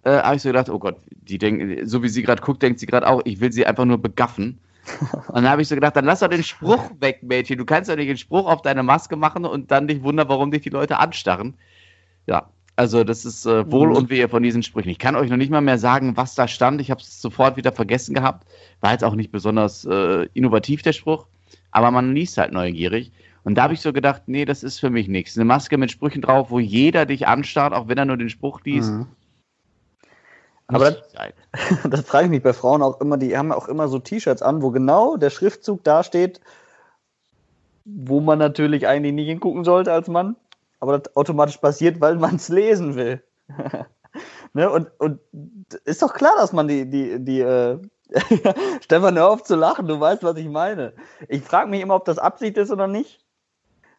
[0.04, 2.80] äh, habe ich so gedacht, oh Gott, die denken, so wie sie gerade guckt, denkt
[2.80, 4.60] sie gerade auch, ich will sie einfach nur begaffen.
[5.30, 7.58] Und dann habe ich so gedacht, dann lass doch den Spruch weg, Mädchen.
[7.58, 10.52] Du kannst doch nicht den Spruch auf deine Maske machen und dann dich wundern, warum
[10.52, 11.56] dich die Leute anstarren.
[12.28, 13.96] Ja, also das ist äh, Wohl Mhm.
[13.96, 14.90] und Wehe von diesen Sprüchen.
[14.90, 16.82] Ich kann euch noch nicht mal mehr sagen, was da stand.
[16.82, 18.48] Ich habe es sofort wieder vergessen gehabt.
[18.82, 21.28] War jetzt auch nicht besonders äh, innovativ, der Spruch.
[21.72, 23.12] Aber man liest halt neugierig.
[23.44, 25.38] Und da habe ich so gedacht, nee, das ist für mich nichts.
[25.38, 28.62] Eine Maske mit Sprüchen drauf, wo jeder dich anstarrt, auch wenn er nur den Spruch
[28.64, 28.92] liest.
[28.92, 29.08] Mhm.
[30.68, 31.34] Aber nicht sein.
[31.92, 34.62] Das frage ich mich bei Frauen auch immer, die haben auch immer so T-Shirts an,
[34.62, 36.40] wo genau der Schriftzug da steht,
[37.86, 40.36] wo man natürlich eigentlich nicht hingucken sollte als Mann,
[40.84, 43.24] aber das automatisch passiert, weil man es lesen will.
[44.54, 44.70] ne?
[44.70, 45.22] und, und
[45.86, 47.80] ist doch klar, dass man die, die, die, äh,
[48.84, 50.92] Stefan, hör auf zu lachen, du weißt, was ich meine.
[51.30, 53.22] Ich frage mich immer, ob das Absicht ist oder nicht.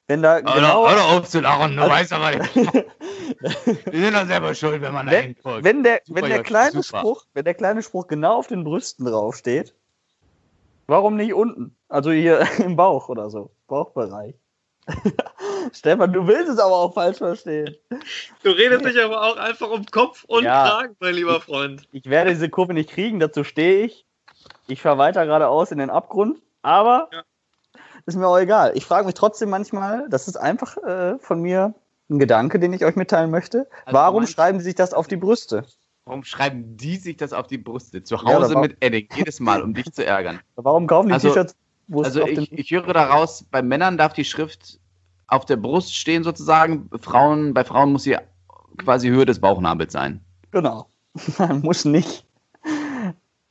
[0.09, 2.55] Wenn da genau, hör auf zu lachen, du Also- weißt aber nicht.
[3.91, 5.65] Wir sind doch selber schuld, wenn man da wenn, hinguckt.
[5.65, 6.99] wenn der, Super, wenn der kleine super.
[6.99, 9.75] Spruch, wenn der kleine Spruch genau auf den Brüsten draufsteht,
[10.87, 11.79] warum nicht unten?
[11.89, 14.35] Also hier im Bauch oder so, Bauchbereich.
[15.73, 17.75] Stefan, du willst es aber auch falsch verstehen.
[18.43, 20.67] Du redest dich aber auch einfach um Kopf und Ja.
[20.69, 21.83] Kragen, mein lieber Freund.
[21.93, 24.05] Ich werde diese Kurve nicht kriegen, dazu stehe ich.
[24.67, 27.23] Ich fahre weiter geradeaus in den Abgrund, aber Ja.
[28.07, 28.73] ist mir auch egal.
[28.75, 31.75] Ich frage mich trotzdem manchmal, das ist einfach äh, von mir
[32.11, 33.67] ein Gedanke, den ich euch mitteilen möchte.
[33.87, 35.65] Also Warum schreiben sie sich das auf die Brüste?
[36.05, 38.03] Warum schreiben die sich das auf die Brüste?
[38.03, 40.41] Zu Ja, Hause aber- mit Edding, jedes Mal, um dich zu ärgern.
[40.57, 41.57] Warum kaufen die Also- T-Shirts,
[41.93, 44.79] Also ich, ich höre daraus, bei Männern darf die Schrift
[45.27, 46.89] auf der Brust stehen sozusagen.
[47.01, 48.17] Frauen, bei Frauen muss sie
[48.79, 50.21] quasi Höhe des Bauchnabels sein.
[50.51, 50.89] Genau.
[51.63, 52.25] Muss nicht.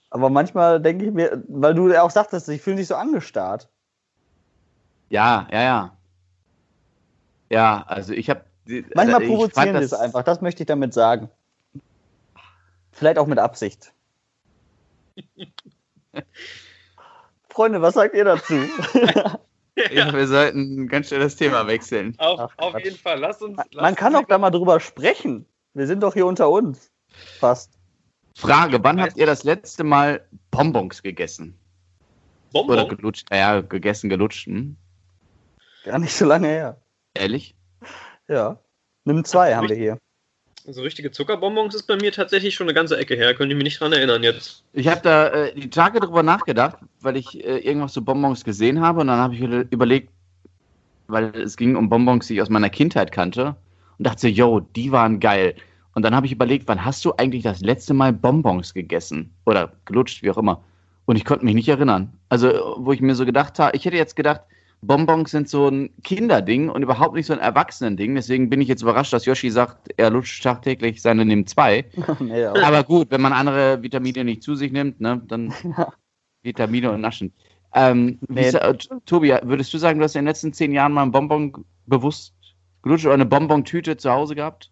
[0.09, 3.67] Aber manchmal denke ich mir, weil du ja auch sagtest, sie fühlen sich so angestarrt.
[5.09, 5.97] Ja, ja, ja.
[7.49, 8.43] Ja, also ich habe.
[8.95, 11.29] Manchmal ich provozieren sie es einfach, das möchte ich damit sagen.
[12.91, 13.91] Vielleicht auch mit Absicht.
[17.53, 18.55] Freunde, was sagt ihr dazu?
[19.91, 22.13] Ja, wir sollten ganz schnell das Thema wechseln.
[22.19, 23.19] Auf, Ach, auf jeden Fall.
[23.19, 23.57] Lass uns.
[23.71, 25.47] Lass Man kann uns auch da mal drüber sprechen.
[25.73, 26.91] Wir sind doch hier unter uns.
[27.39, 27.79] Fast.
[28.37, 31.57] Frage: Wann habt ihr das letzte Mal Bonbons gegessen?
[32.53, 32.97] Oder Bonbon.
[32.97, 33.27] gelutscht?
[33.33, 34.45] Ja, gegessen, gelutscht.
[34.45, 34.77] Hm?
[35.85, 36.81] Gar nicht so lange her.
[37.15, 37.55] Ehrlich?
[38.27, 38.59] Ja.
[39.05, 39.97] Nimm zwei haben wir hier.
[40.65, 43.33] So richtige Zuckerbonbons ist bei mir tatsächlich schon eine ganze Ecke her.
[43.33, 44.63] Könnte ich mich nicht dran erinnern jetzt.
[44.71, 48.79] Ich habe da äh, die Tage drüber nachgedacht, weil ich äh, irgendwas zu Bonbons gesehen
[48.79, 50.09] habe und dann habe ich überlegt,
[51.07, 53.57] weil es ging um Bonbons, die ich aus meiner Kindheit kannte
[53.97, 55.55] und dachte, yo, die waren geil.
[55.95, 59.73] Und dann habe ich überlegt, wann hast du eigentlich das letzte Mal Bonbons gegessen oder
[59.83, 60.63] gelutscht, wie auch immer.
[61.05, 62.13] Und ich konnte mich nicht erinnern.
[62.29, 64.41] Also, wo ich mir so gedacht habe, ich hätte jetzt gedacht,
[64.85, 68.15] Bonbons sind so ein Kinderding und überhaupt nicht so ein Erwachsenending.
[68.15, 71.85] Deswegen bin ich jetzt überrascht, dass Yoshi sagt, er lutscht tagtäglich seine Nimm 2.
[72.19, 75.53] nee, aber Aber gut, wenn man andere Vitamine nicht zu sich nimmt, ne, dann
[76.43, 77.33] Vitamine und Naschen.
[77.73, 78.49] Ähm, Nee.
[78.49, 81.65] äh, Tobi, würdest du sagen, du hast in den letzten zehn Jahren mal einen Bonbon
[81.87, 82.33] bewusst
[82.83, 84.69] gelutscht oder eine Bonbon-Tüte zu Hause gehabt?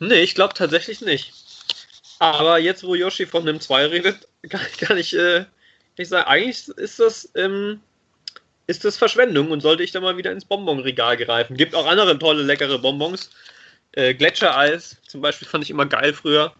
[0.00, 1.32] Nee, ich glaube tatsächlich nicht.
[2.18, 5.44] Aber jetzt, wo Yoshi von dem 2 redet, kann, kann ich, äh,
[5.96, 7.80] ich sagen, eigentlich ist das, ähm,
[8.72, 11.56] ist das Verschwendung und sollte ich da mal wieder ins Bonbonregal greifen.
[11.56, 13.30] Gibt auch andere tolle, leckere Bonbons.
[13.92, 16.54] Äh, Gletschereis zum Beispiel fand ich immer geil früher.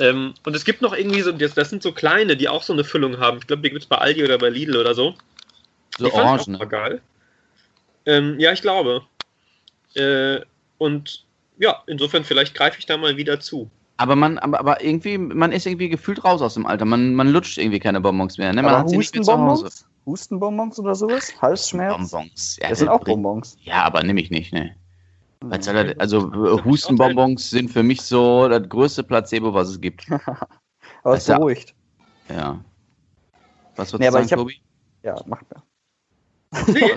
[0.00, 2.72] Ähm, und es gibt noch irgendwie so, das, das sind so kleine, die auch so
[2.72, 3.38] eine Füllung haben.
[3.38, 5.14] Ich glaube, die gibt es bei Aldi oder bei Lidl oder so.
[5.96, 6.68] So Die fand ich orange, auch ne?
[6.68, 7.00] geil.
[8.06, 9.02] Ähm, ja, ich glaube.
[9.94, 10.40] Äh,
[10.78, 11.24] und
[11.58, 13.70] ja, insofern vielleicht greife ich da mal wieder zu.
[13.98, 16.84] Aber man, aber, aber irgendwie, man ist irgendwie gefühlt raus aus dem Alter.
[16.84, 18.52] Man, man lutscht irgendwie keine Bonbons mehr.
[18.52, 18.62] Ne?
[18.62, 19.70] Man aber hat sie nicht mehr zu Hause.
[20.06, 20.78] Hustenbonbons?
[20.78, 21.32] Oder sowas?
[21.40, 21.96] Halsschmerz?
[22.10, 22.58] Bonbons.
[22.60, 23.56] Ja, Das sind auch bringt- Bonbons.
[23.62, 24.74] Ja, aber nehme ich nicht, ne.
[25.40, 25.88] Was soll Mhm.
[25.88, 30.06] das- Also Hustenbonbons sind für mich so das größte Placebo, was es gibt.
[31.04, 31.36] Aber es Ja.
[31.38, 31.74] beruhigt.
[32.28, 32.60] Ja.
[33.76, 34.60] Was würdest Nee, du sagen, ich hab- Tobi?
[35.02, 35.62] Ja, macht mir.
[36.68, 36.90] Nee,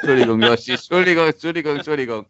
[0.00, 0.72] Entschuldigung, Yoshi.
[0.72, 2.26] Entschuldigung, Entschuldigung, Entschuldigung.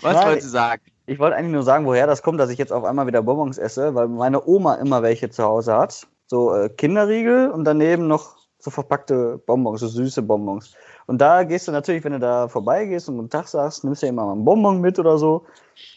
[0.00, 0.26] Was Nein.
[0.26, 0.82] wolltest du sagen?
[1.06, 3.58] Ich wollte eigentlich nur sagen, woher das kommt, dass ich jetzt auf einmal wieder Bonbons
[3.58, 6.06] esse, weil meine Oma immer welche zu Hause hat.
[6.26, 10.74] So äh, Kinderriegel und daneben noch so verpackte Bonbons, so süße Bonbons.
[11.06, 14.06] Und da gehst du natürlich, wenn du da vorbeigehst und guten Tag sagst, nimmst du
[14.06, 15.44] ja immer mal einen Bonbon mit oder so.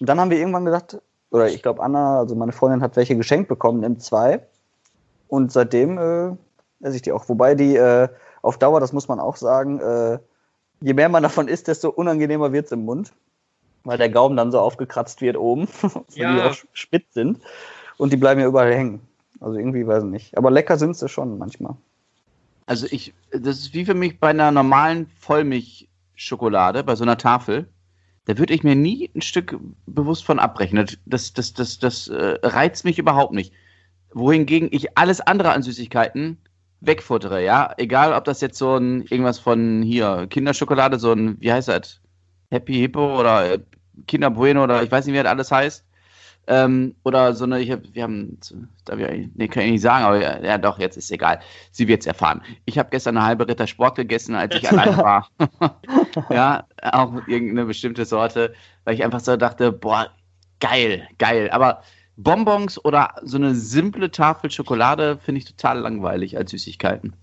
[0.01, 1.01] Und dann haben wir irgendwann gesagt,
[1.31, 4.45] oder ich glaube Anna, also meine Freundin hat welche geschenkt bekommen, nimmt zwei.
[5.29, 6.35] Und seitdem äh,
[6.85, 7.27] esse ich die auch.
[7.29, 8.09] Wobei die äh,
[8.41, 10.19] auf Dauer, das muss man auch sagen, äh,
[10.81, 13.13] je mehr man davon isst, desto unangenehmer wird's im Mund.
[13.85, 16.49] Weil der Gaumen dann so aufgekratzt wird oben, weil die Ja.
[16.49, 17.39] auch spitz sind.
[17.97, 18.99] Und die bleiben ja überall hängen.
[19.39, 20.37] Also irgendwie weiß ich nicht.
[20.37, 21.75] Aber lecker sind sie schon manchmal.
[22.67, 27.67] Also ich, das ist wie für mich bei einer normalen Vollmilchschokolade, bei so einer Tafel.
[28.25, 30.85] Da würde ich mir nie ein Stück bewusst von abbrechen.
[31.05, 33.53] Das, das, das, das, äh, reizt mich überhaupt nicht.
[34.13, 36.37] Wohingegen ich alles andere an Süßigkeiten
[36.81, 37.73] wegfuttere, ja.
[37.77, 42.01] Egal, ob das jetzt so ein irgendwas von hier, Kinderschokolade, so ein, wie heißt das?
[42.51, 43.59] Happy Hippo oder äh,
[44.07, 45.85] Kinder Bueno oder ich weiß nicht, wie das alles heißt.
[46.49, 48.39] Ähm, oder so eine, ich hab, wir haben,
[48.85, 51.41] da wir, nee, kann ich nicht sagen, aber ja, ja doch, jetzt ist egal.
[51.71, 52.41] Sie wird es erfahren.
[52.63, 55.29] Ich habe gestern eine halbe Ritter Sport gegessen, als ich allein war.
[56.29, 58.53] ja, auch irgendeine bestimmte Sorte,
[58.85, 60.09] weil ich einfach so dachte, boah,
[60.61, 61.49] geil, geil.
[61.51, 61.83] Aber
[62.15, 67.13] Bonbons oder so eine simple Tafel Schokolade finde ich total langweilig als Süßigkeiten.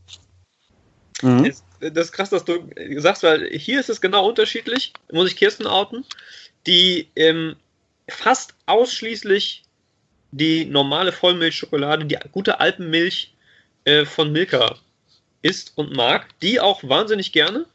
[1.22, 1.51] Mhm.
[1.81, 2.68] Das ist krass, dass du
[2.99, 6.05] sagst, weil hier ist es genau unterschiedlich, muss ich Kirsten outen,
[6.66, 7.57] die ähm,
[8.09, 9.63] fast ausschließlich
[10.31, 13.35] die normale Vollmilchschokolade, die gute Alpenmilch
[13.85, 14.77] äh, von Milka
[15.43, 16.29] isst und mag.
[16.41, 17.67] Die auch wahnsinnig gerne.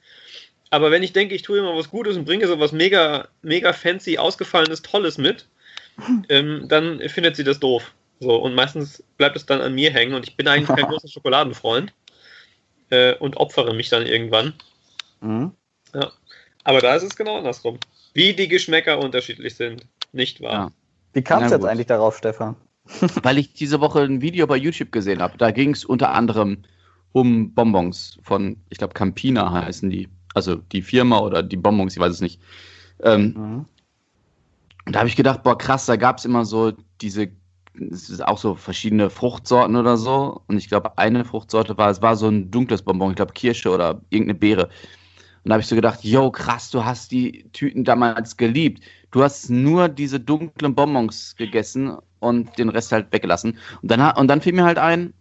[0.69, 3.73] Aber wenn ich denke, ich tue immer was Gutes und bringe so was mega, mega
[3.73, 5.47] fancy, ausgefallenes, Tolles mit,
[6.29, 7.91] ähm, dann findet sie das doof.
[8.19, 11.07] So, und meistens bleibt es dann an mir hängen und ich bin eigentlich kein großer
[11.07, 11.93] Schokoladenfreund
[12.89, 14.53] äh, und opfere mich dann irgendwann.
[15.21, 15.53] Mhm.
[15.93, 16.11] Ja.
[16.65, 17.79] Aber da ist es genau andersrum.
[18.13, 19.85] Wie die Geschmäcker unterschiedlich sind.
[20.11, 20.51] Nicht wahr?
[20.51, 20.71] Ja.
[21.13, 22.55] Wie kam es jetzt eigentlich darauf, Stefan?
[23.23, 25.37] Weil ich diese Woche ein Video bei YouTube gesehen habe.
[25.37, 26.63] Da ging es unter anderem
[27.11, 30.09] um Bonbons von, ich glaube, Campina heißen die.
[30.35, 32.39] Also die Firma oder die Bonbons, ich weiß es nicht.
[33.01, 33.65] Ähm, mhm.
[34.91, 37.29] Da habe ich gedacht, boah, krass, da gab es immer so diese,
[38.25, 40.41] auch so verschiedene Fruchtsorten oder so.
[40.47, 43.71] Und ich glaube, eine Fruchtsorte war, es war so ein dunkles Bonbon, ich glaube Kirsche
[43.71, 44.69] oder irgendeine Beere.
[45.49, 48.83] Und da habe ich so gedacht, yo, krass, du hast die Tüten damals geliebt.
[49.09, 53.57] Du hast nur diese dunklen Bonbons gegessen und den Rest halt weggelassen.
[53.81, 55.11] Und dann, und dann fiel mir halt ein,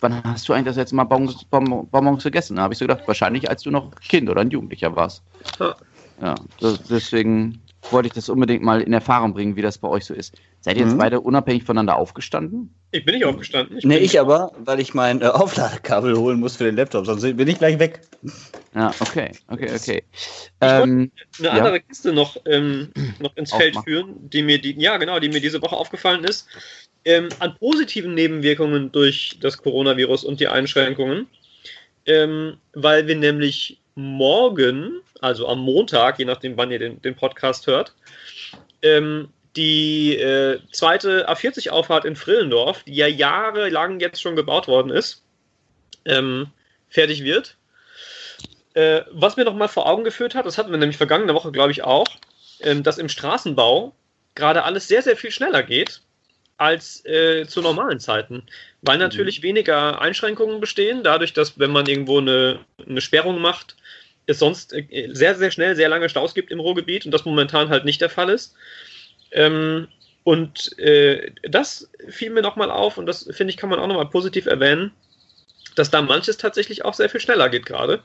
[0.00, 2.56] wann hast du eigentlich das letzte Mal Bonbons, Bonbons gegessen?
[2.56, 5.22] Da habe ich so gedacht, wahrscheinlich als du noch Kind oder ein Jugendlicher warst.
[6.22, 6.34] Ja,
[6.88, 7.60] deswegen
[7.90, 10.34] wollte ich das unbedingt mal in Erfahrung bringen, wie das bei euch so ist.
[10.60, 10.98] Seid ihr jetzt mhm.
[10.98, 12.74] beide unabhängig voneinander aufgestanden?
[12.90, 13.78] Ich bin nicht aufgestanden.
[13.78, 17.22] Ich nee, ich aber, weil ich mein äh, Aufladekabel holen muss für den Laptop, sonst
[17.22, 18.00] bin ich gleich weg.
[18.74, 20.02] Ja, okay, okay, okay.
[20.12, 21.78] Ich ähm, eine andere ja.
[21.80, 22.90] Kiste noch, ähm,
[23.20, 26.46] noch ins Feld führen, die mir die, ja genau, die mir diese Woche aufgefallen ist.
[27.04, 31.28] Ähm, an positiven Nebenwirkungen durch das Coronavirus und die Einschränkungen,
[32.06, 37.66] ähm, weil wir nämlich morgen, also am Montag, je nachdem, wann ihr den, den Podcast
[37.66, 37.94] hört,
[38.82, 39.28] ähm,
[39.58, 45.24] die äh, zweite A40-Auffahrt in Frillendorf, die ja jahrelang jetzt schon gebaut worden ist,
[46.04, 46.46] ähm,
[46.88, 47.56] fertig wird.
[48.74, 51.72] Äh, was mir nochmal vor Augen geführt hat, das hatten wir nämlich vergangene Woche, glaube
[51.72, 52.06] ich, auch,
[52.60, 53.94] ähm, dass im Straßenbau
[54.36, 56.00] gerade alles sehr, sehr viel schneller geht
[56.56, 58.44] als äh, zu normalen Zeiten,
[58.82, 59.44] weil natürlich mhm.
[59.44, 63.76] weniger Einschränkungen bestehen, dadurch, dass wenn man irgendwo eine, eine Sperrung macht,
[64.26, 67.70] es sonst äh, sehr, sehr schnell sehr lange Staus gibt im Ruhrgebiet und das momentan
[67.70, 68.54] halt nicht der Fall ist.
[69.32, 69.88] Ähm,
[70.24, 74.10] und äh, das fiel mir nochmal auf und das finde ich, kann man auch nochmal
[74.10, 74.92] positiv erwähnen,
[75.74, 78.02] dass da manches tatsächlich auch sehr viel schneller geht gerade,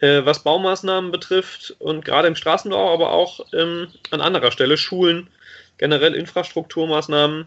[0.00, 5.28] äh, was Baumaßnahmen betrifft und gerade im Straßenbau, aber auch ähm, an anderer Stelle, Schulen,
[5.78, 7.46] generell Infrastrukturmaßnahmen,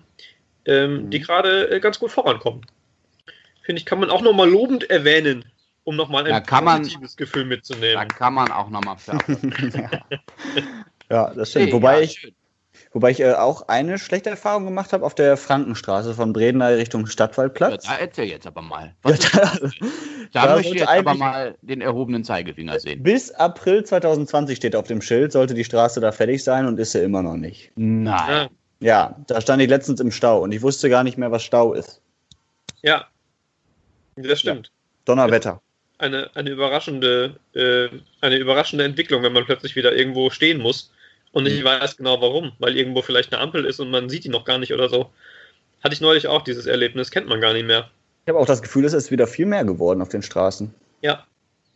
[0.65, 1.09] ähm, mhm.
[1.09, 2.65] die gerade äh, ganz gut vorankommen.
[3.61, 5.43] Finde ich, kann man auch nochmal lobend erwähnen,
[5.83, 7.95] um nochmal ein positives man, Gefühl mitzunehmen.
[7.95, 8.95] Da kann man auch nochmal
[11.09, 11.33] ja.
[11.33, 11.65] das stimmt.
[11.65, 12.33] Hey, wobei ja, ich,
[12.97, 17.05] wobei ich äh, auch eine schlechte Erfahrung gemacht habe auf der Frankenstraße von Bredeney Richtung
[17.05, 17.85] Stadtwaldplatz.
[17.85, 18.95] Ja, da erzähl jetzt aber mal.
[19.05, 19.57] Ja, da,
[20.33, 23.03] da, da möchte ich jetzt aber mal den erhobenen Zeigefinger sehen.
[23.03, 26.93] Bis April 2020 steht auf dem Schild, sollte die Straße da fertig sein und ist
[26.93, 27.71] sie immer noch nicht.
[27.75, 28.49] Nein.
[28.79, 31.73] Ja, da stand ich letztens im Stau und ich wusste gar nicht mehr, was Stau
[31.73, 32.01] ist.
[32.81, 33.05] Ja,
[34.15, 34.71] das stimmt.
[35.05, 35.61] Donnerwetter
[35.99, 37.89] eine, eine, überraschende, äh,
[38.21, 40.91] eine überraschende Entwicklung, wenn man plötzlich wieder irgendwo stehen muss
[41.32, 41.65] und nicht mhm.
[41.65, 44.57] weiß genau warum, weil irgendwo vielleicht eine Ampel ist und man sieht die noch gar
[44.57, 45.09] nicht oder so.
[45.84, 47.89] Hatte ich neulich auch dieses Erlebnis, kennt man gar nicht mehr.
[48.25, 50.73] Ich habe auch das Gefühl, es ist wieder viel mehr geworden auf den Straßen.
[51.01, 51.25] Ja.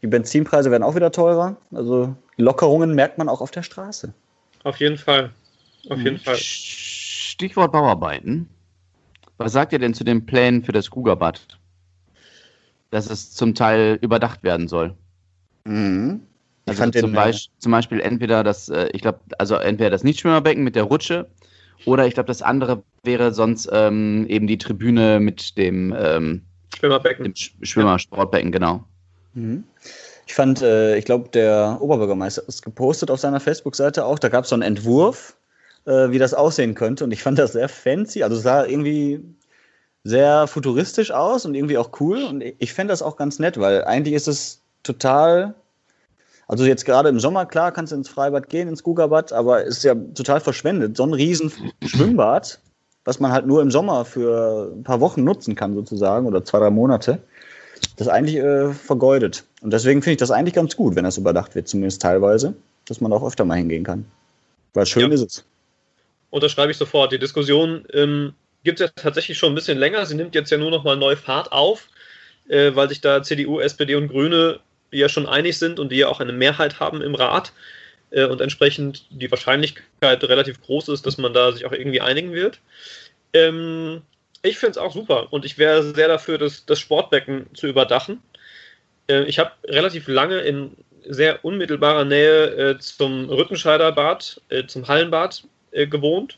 [0.02, 1.56] Die Benzinpreise werden auch wieder teurer.
[1.72, 4.14] Also Lockerungen merkt man auch auf der Straße.
[4.64, 5.30] Auf jeden Fall.
[5.89, 6.20] Auf jeden mhm.
[6.20, 6.38] Fall.
[6.38, 8.49] Stichwort Bauarbeiten.
[9.38, 11.60] Was sagt ihr denn zu den Plänen für das Gugerbad?
[12.91, 14.93] dass es zum Teil überdacht werden soll.
[15.64, 16.22] Mhm.
[16.74, 20.63] Ich also zum, Beispiel, zum, Beispiel, entweder das, äh, ich glaube, also entweder das Nichtschwimmerbecken
[20.63, 21.28] mit der Rutsche
[21.86, 26.41] oder ich glaube, das andere wäre sonst ähm, eben die Tribüne mit dem ähm,
[26.78, 27.26] Schwimmerbecken.
[27.26, 28.84] Dem Schwimmersportbecken, genau.
[29.34, 29.63] Mhm.
[30.28, 34.19] Ich fand, äh, ich glaube, der Oberbürgermeister ist gepostet auf seiner Facebook-Seite auch.
[34.19, 35.36] Da gab es so einen Entwurf,
[35.86, 37.03] äh, wie das aussehen könnte.
[37.03, 38.24] Und ich fand das sehr fancy.
[38.24, 39.22] Also sah irgendwie
[40.03, 42.24] sehr futuristisch aus und irgendwie auch cool.
[42.24, 45.55] Und ich fände das auch ganz nett, weil eigentlich ist es total.
[46.52, 49.86] Also jetzt gerade im Sommer, klar, kannst du ins Freibad gehen, ins Gugabad, aber ist
[49.86, 50.97] ja total verschwendet.
[50.97, 51.49] So ein riesen
[51.82, 52.60] Schwimmbad,
[53.06, 56.60] was man halt nur im Sommer für ein paar Wochen nutzen kann sozusagen oder zwei,
[56.60, 57.20] drei Monate,
[57.95, 59.45] das ist eigentlich äh, vergeudet.
[59.62, 62.54] Und deswegen finde ich das eigentlich ganz gut, wenn das überdacht wird, zumindest teilweise,
[62.86, 64.06] dass man auch öfter mal hingehen kann.
[64.74, 65.16] Weil schön ja.
[65.16, 65.45] ist es.
[66.32, 67.14] Unterschreibe ich sofort.
[67.14, 68.34] Die Diskussion ähm,
[68.66, 70.06] gibt es ja tatsächlich schon ein bisschen länger.
[70.06, 71.88] Sie nimmt jetzt ja nur noch mal neu Fahrt auf,
[72.49, 74.60] äh, weil sich da CDU, SPD und Grüne
[74.92, 77.54] ja schon einig sind und die ja auch eine Mehrheit haben im Rat
[78.12, 82.34] äh, und entsprechend die Wahrscheinlichkeit relativ groß ist, dass man da sich auch irgendwie einigen
[82.34, 82.60] wird.
[83.34, 84.02] Ähm,
[84.44, 88.22] ich finde es auch super und ich wäre sehr dafür, das, das Sportbecken zu überdachen.
[89.08, 90.76] Äh, ich habe relativ lange in
[91.08, 96.38] sehr unmittelbarer Nähe äh, zum Rüttenscheider Bad, äh, zum Hallenbad äh, gewohnt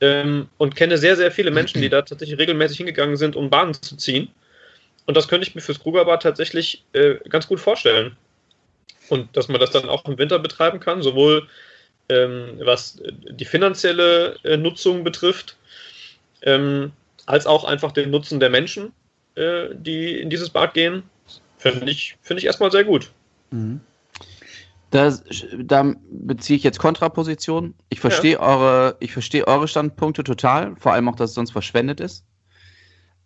[0.00, 3.74] ähm, und kenne sehr, sehr viele Menschen, die da tatsächlich regelmäßig hingegangen sind, um Bahnen
[3.74, 4.28] zu ziehen.
[5.08, 8.14] Und das könnte ich mir fürs Krugerbad tatsächlich äh, ganz gut vorstellen.
[9.08, 11.48] Und dass man das dann auch im Winter betreiben kann, sowohl
[12.10, 13.00] ähm, was
[13.30, 15.56] die finanzielle äh, Nutzung betrifft,
[16.42, 16.92] ähm,
[17.24, 18.92] als auch einfach den Nutzen der Menschen,
[19.34, 21.04] äh, die in dieses Bad gehen,
[21.56, 23.10] finde ich, find ich erstmal sehr gut.
[23.50, 23.80] Mhm.
[24.90, 25.24] Das,
[25.56, 27.74] da beziehe ich jetzt Kontraposition.
[27.88, 28.40] Ich verstehe ja.
[28.40, 32.26] eure, ich verstehe eure Standpunkte total, vor allem auch, dass es sonst verschwendet ist.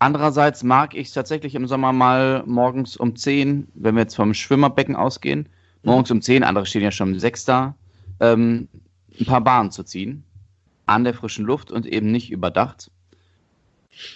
[0.03, 4.35] Andererseits mag ich es tatsächlich im Sommer mal morgens um 10, wenn wir jetzt vom
[4.35, 5.49] Schwimmerbecken ausgehen,
[5.85, 7.77] morgens um 10, andere stehen ja schon um 6 da,
[8.19, 8.67] ähm,
[9.21, 10.25] ein paar Bahnen zu ziehen.
[10.87, 12.91] An der frischen Luft und eben nicht überdacht.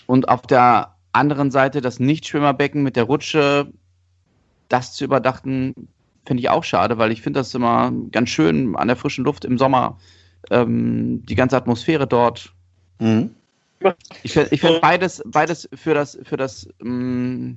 [0.07, 3.73] Und auf der anderen Seite das Nicht-Schwimmerbecken mit der Rutsche,
[4.69, 5.73] das zu überdachten,
[6.25, 9.45] finde ich auch schade, weil ich finde das immer ganz schön an der frischen Luft
[9.45, 9.99] im Sommer,
[10.51, 12.53] ähm, die ganze Atmosphäre dort.
[12.99, 13.36] Mhm.
[14.23, 17.53] Ich finde ich find beides, beides für das, für das, mm,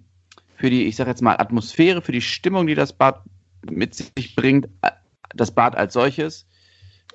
[0.55, 3.22] für die, ich sag jetzt mal, Atmosphäre, für die Stimmung, die das Bad
[3.70, 4.91] mit sich bringt, äh,
[5.36, 6.45] das Bad als solches,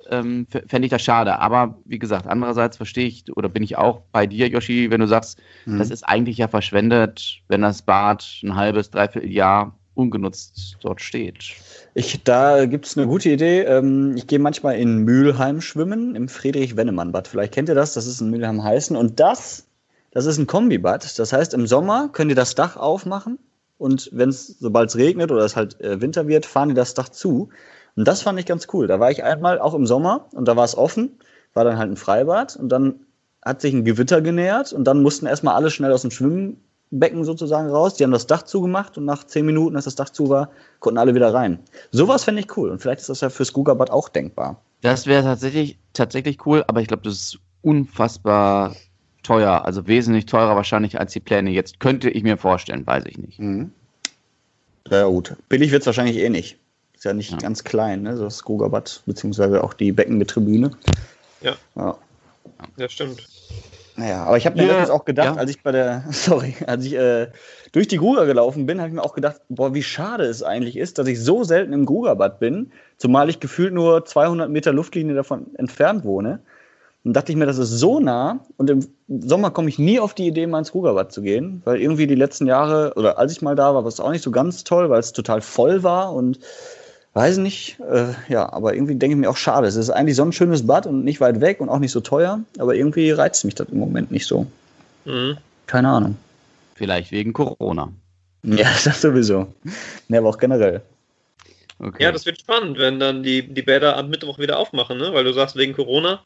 [0.09, 1.39] ähm, fände ich das schade.
[1.39, 5.07] Aber wie gesagt, andererseits verstehe ich oder bin ich auch bei dir, Yoshi, wenn du
[5.07, 5.79] sagst, mhm.
[5.79, 11.55] das ist eigentlich ja verschwendet, wenn das Bad ein halbes, dreiviertel Jahr ungenutzt dort steht.
[11.93, 13.61] Ich, da gibt es eine gute Idee.
[13.61, 17.27] Ähm, ich gehe manchmal in Mülheim schwimmen, im Friedrich-Wennemann-Bad.
[17.27, 18.95] Vielleicht kennt ihr das, das ist in Mülheim heißen.
[18.95, 19.65] Und das,
[20.11, 21.17] das ist ein Kombibad.
[21.17, 23.39] Das heißt, im Sommer könnt ihr das Dach aufmachen
[23.77, 26.93] und wenn es, sobald es regnet oder es halt äh, Winter wird, fahren die das
[26.93, 27.49] Dach zu.
[27.95, 28.87] Und das fand ich ganz cool.
[28.87, 31.19] Da war ich einmal auch im Sommer und da war es offen,
[31.53, 33.01] war dann halt ein Freibad und dann
[33.41, 36.61] hat sich ein Gewitter genähert und dann mussten erstmal alle schnell aus dem Schwimmen
[36.91, 37.95] Becken sozusagen raus.
[37.95, 40.97] Die haben das Dach zugemacht und nach zehn Minuten, als das Dach zu war, konnten
[40.97, 41.59] alle wieder rein.
[41.91, 44.61] Sowas fände ich cool und vielleicht ist das ja fürs Gugabad auch denkbar.
[44.81, 48.75] Das wäre tatsächlich, tatsächlich cool, aber ich glaube, das ist unfassbar
[49.23, 51.79] teuer, also wesentlich teurer wahrscheinlich als die Pläne jetzt.
[51.79, 53.39] Könnte ich mir vorstellen, weiß ich nicht.
[53.39, 53.71] Mhm.
[54.89, 55.35] Ja, gut.
[55.49, 56.57] Billig wird es wahrscheinlich eh nicht.
[56.93, 57.37] Ist ja nicht ja.
[57.37, 58.15] ganz klein, ne?
[58.15, 60.71] das Gugabad, beziehungsweise auch die Beckengetribüne.
[61.41, 61.55] Ja.
[61.75, 61.97] ja.
[62.77, 63.27] Ja, stimmt.
[63.97, 65.39] Naja, aber ich habe mir ja, auch gedacht, ja.
[65.39, 67.27] als ich bei der, sorry, als ich äh,
[67.71, 70.77] durch die Gruger gelaufen bin, habe ich mir auch gedacht, boah, wie schade es eigentlich
[70.77, 75.15] ist, dass ich so selten im Grugerbad bin, zumal ich gefühlt nur 200 Meter Luftlinie
[75.15, 76.39] davon entfernt wohne.
[77.05, 80.15] Und dachte ich mir, das ist so nah und im Sommer komme ich nie auf
[80.15, 83.43] die Idee, mal ins Grugerbad zu gehen, weil irgendwie die letzten Jahre, oder als ich
[83.43, 86.13] mal da war, war es auch nicht so ganz toll, weil es total voll war
[86.13, 86.39] und
[87.15, 89.67] Weiß nicht, äh, ja, aber irgendwie denke ich mir auch schade.
[89.67, 92.01] Es ist eigentlich so ein schönes Bad und nicht weit weg und auch nicht so
[92.01, 94.45] teuer, aber irgendwie reizt mich das im Moment nicht so.
[95.05, 95.37] Mhm.
[95.65, 96.17] Keine Ahnung.
[96.75, 97.91] Vielleicht wegen Corona.
[98.43, 99.47] Ja, das sowieso.
[100.07, 100.81] Ne, aber auch generell.
[101.79, 102.03] Okay.
[102.03, 105.11] Ja, das wird spannend, wenn dann die, die Bäder am Mittwoch wieder aufmachen, ne?
[105.13, 106.21] weil du sagst wegen Corona.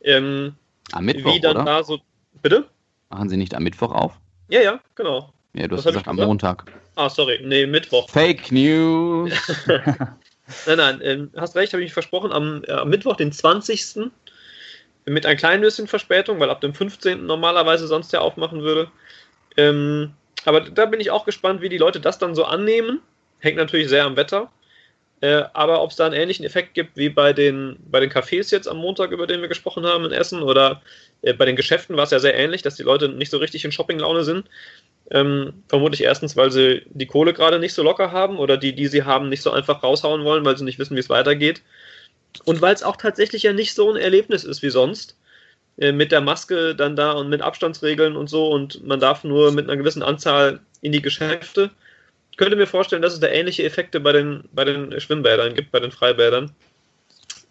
[0.00, 0.54] Ähm,
[0.92, 1.64] am Mittwoch, wie dann oder?
[1.64, 1.98] da so.
[2.40, 2.66] Bitte?
[3.08, 4.12] Machen sie nicht am Mittwoch auf?
[4.48, 5.32] Ja, ja, genau.
[5.54, 6.64] Ja, du hast gesagt am Montag.
[6.94, 8.08] Ah, sorry, nee, Mittwoch.
[8.08, 9.32] Fake News.
[9.66, 12.32] nein, nein, ähm, hast recht, habe ich mich versprochen.
[12.32, 14.10] Am, äh, am, Mittwoch, den 20.
[15.06, 17.26] mit ein klein bisschen Verspätung, weil ab dem 15.
[17.26, 18.90] normalerweise sonst ja aufmachen würde.
[19.56, 20.12] Ähm,
[20.44, 23.00] aber da bin ich auch gespannt, wie die Leute das dann so annehmen.
[23.40, 24.50] Hängt natürlich sehr am Wetter.
[25.20, 28.50] Äh, aber ob es da einen ähnlichen Effekt gibt wie bei den, bei den Cafés
[28.50, 30.80] jetzt am Montag, über den wir gesprochen haben in Essen, oder
[31.22, 33.64] äh, bei den Geschäften war es ja sehr ähnlich, dass die Leute nicht so richtig
[33.64, 34.46] in Shoppinglaune sind.
[35.10, 38.86] Ähm, vermutlich erstens, weil sie die Kohle gerade nicht so locker haben oder die, die
[38.86, 41.62] sie haben, nicht so einfach raushauen wollen, weil sie nicht wissen, wie es weitergeht.
[42.44, 45.16] Und weil es auch tatsächlich ja nicht so ein Erlebnis ist wie sonst.
[45.80, 49.52] Äh, mit der Maske dann da und mit Abstandsregeln und so und man darf nur
[49.52, 51.70] mit einer gewissen Anzahl in die Geschäfte.
[52.36, 55.80] Könnte mir vorstellen, dass es da ähnliche Effekte bei den, bei den Schwimmbädern gibt, bei
[55.80, 56.52] den Freibädern.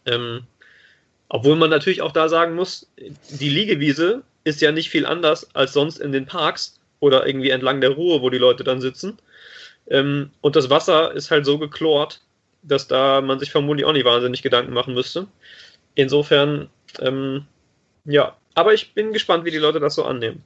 [0.06, 0.48] Ähm,
[1.30, 5.74] obwohl man natürlich auch da sagen muss, die Liegewiese ist ja nicht viel anders als
[5.74, 9.20] sonst in den Parks oder irgendwie entlang der Ruhe, wo die Leute dann sitzen.
[9.88, 12.22] Ähm, und das Wasser ist halt so geklort,
[12.64, 15.28] dass da man sich vermutlich auch nicht wahnsinnig Gedanken machen müsste.
[15.96, 16.70] Insofern,
[17.00, 17.46] ähm,
[18.06, 20.44] ja, aber ich bin gespannt, wie die Leute das so annehmen.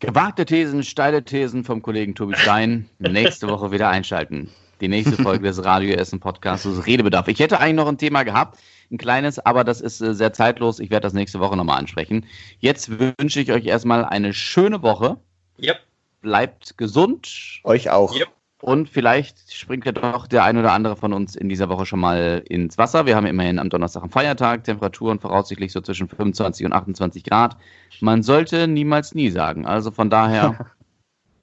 [0.00, 2.88] Gewagte Thesen, steile Thesen vom Kollegen Tobi Stein.
[2.98, 4.50] Nächste Woche wieder einschalten.
[4.80, 7.28] Die nächste Folge des Radio Essen Podcasts Redebedarf.
[7.28, 8.58] Ich hätte eigentlich noch ein Thema gehabt,
[8.90, 10.80] ein kleines, aber das ist äh, sehr zeitlos.
[10.80, 12.26] Ich werde das nächste Woche nochmal ansprechen.
[12.58, 15.16] Jetzt wünsche ich euch erstmal eine schöne Woche.
[15.62, 15.78] Yep.
[16.20, 17.60] Bleibt gesund.
[17.62, 18.14] Euch auch.
[18.14, 18.28] Yep.
[18.64, 22.00] Und vielleicht springt ja doch der ein oder andere von uns in dieser Woche schon
[22.00, 23.04] mal ins Wasser.
[23.04, 27.58] Wir haben immerhin am Donnerstag einen Feiertag, Temperaturen voraussichtlich so zwischen 25 und 28 Grad.
[28.00, 29.66] Man sollte niemals nie sagen.
[29.66, 30.72] Also von daher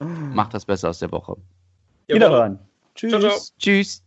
[0.00, 1.36] macht das besser aus der Woche.
[2.08, 2.58] Wiederhören.
[2.96, 3.10] Tschüss.
[3.10, 3.40] Ciao, ciao.
[3.56, 4.02] Tschüss.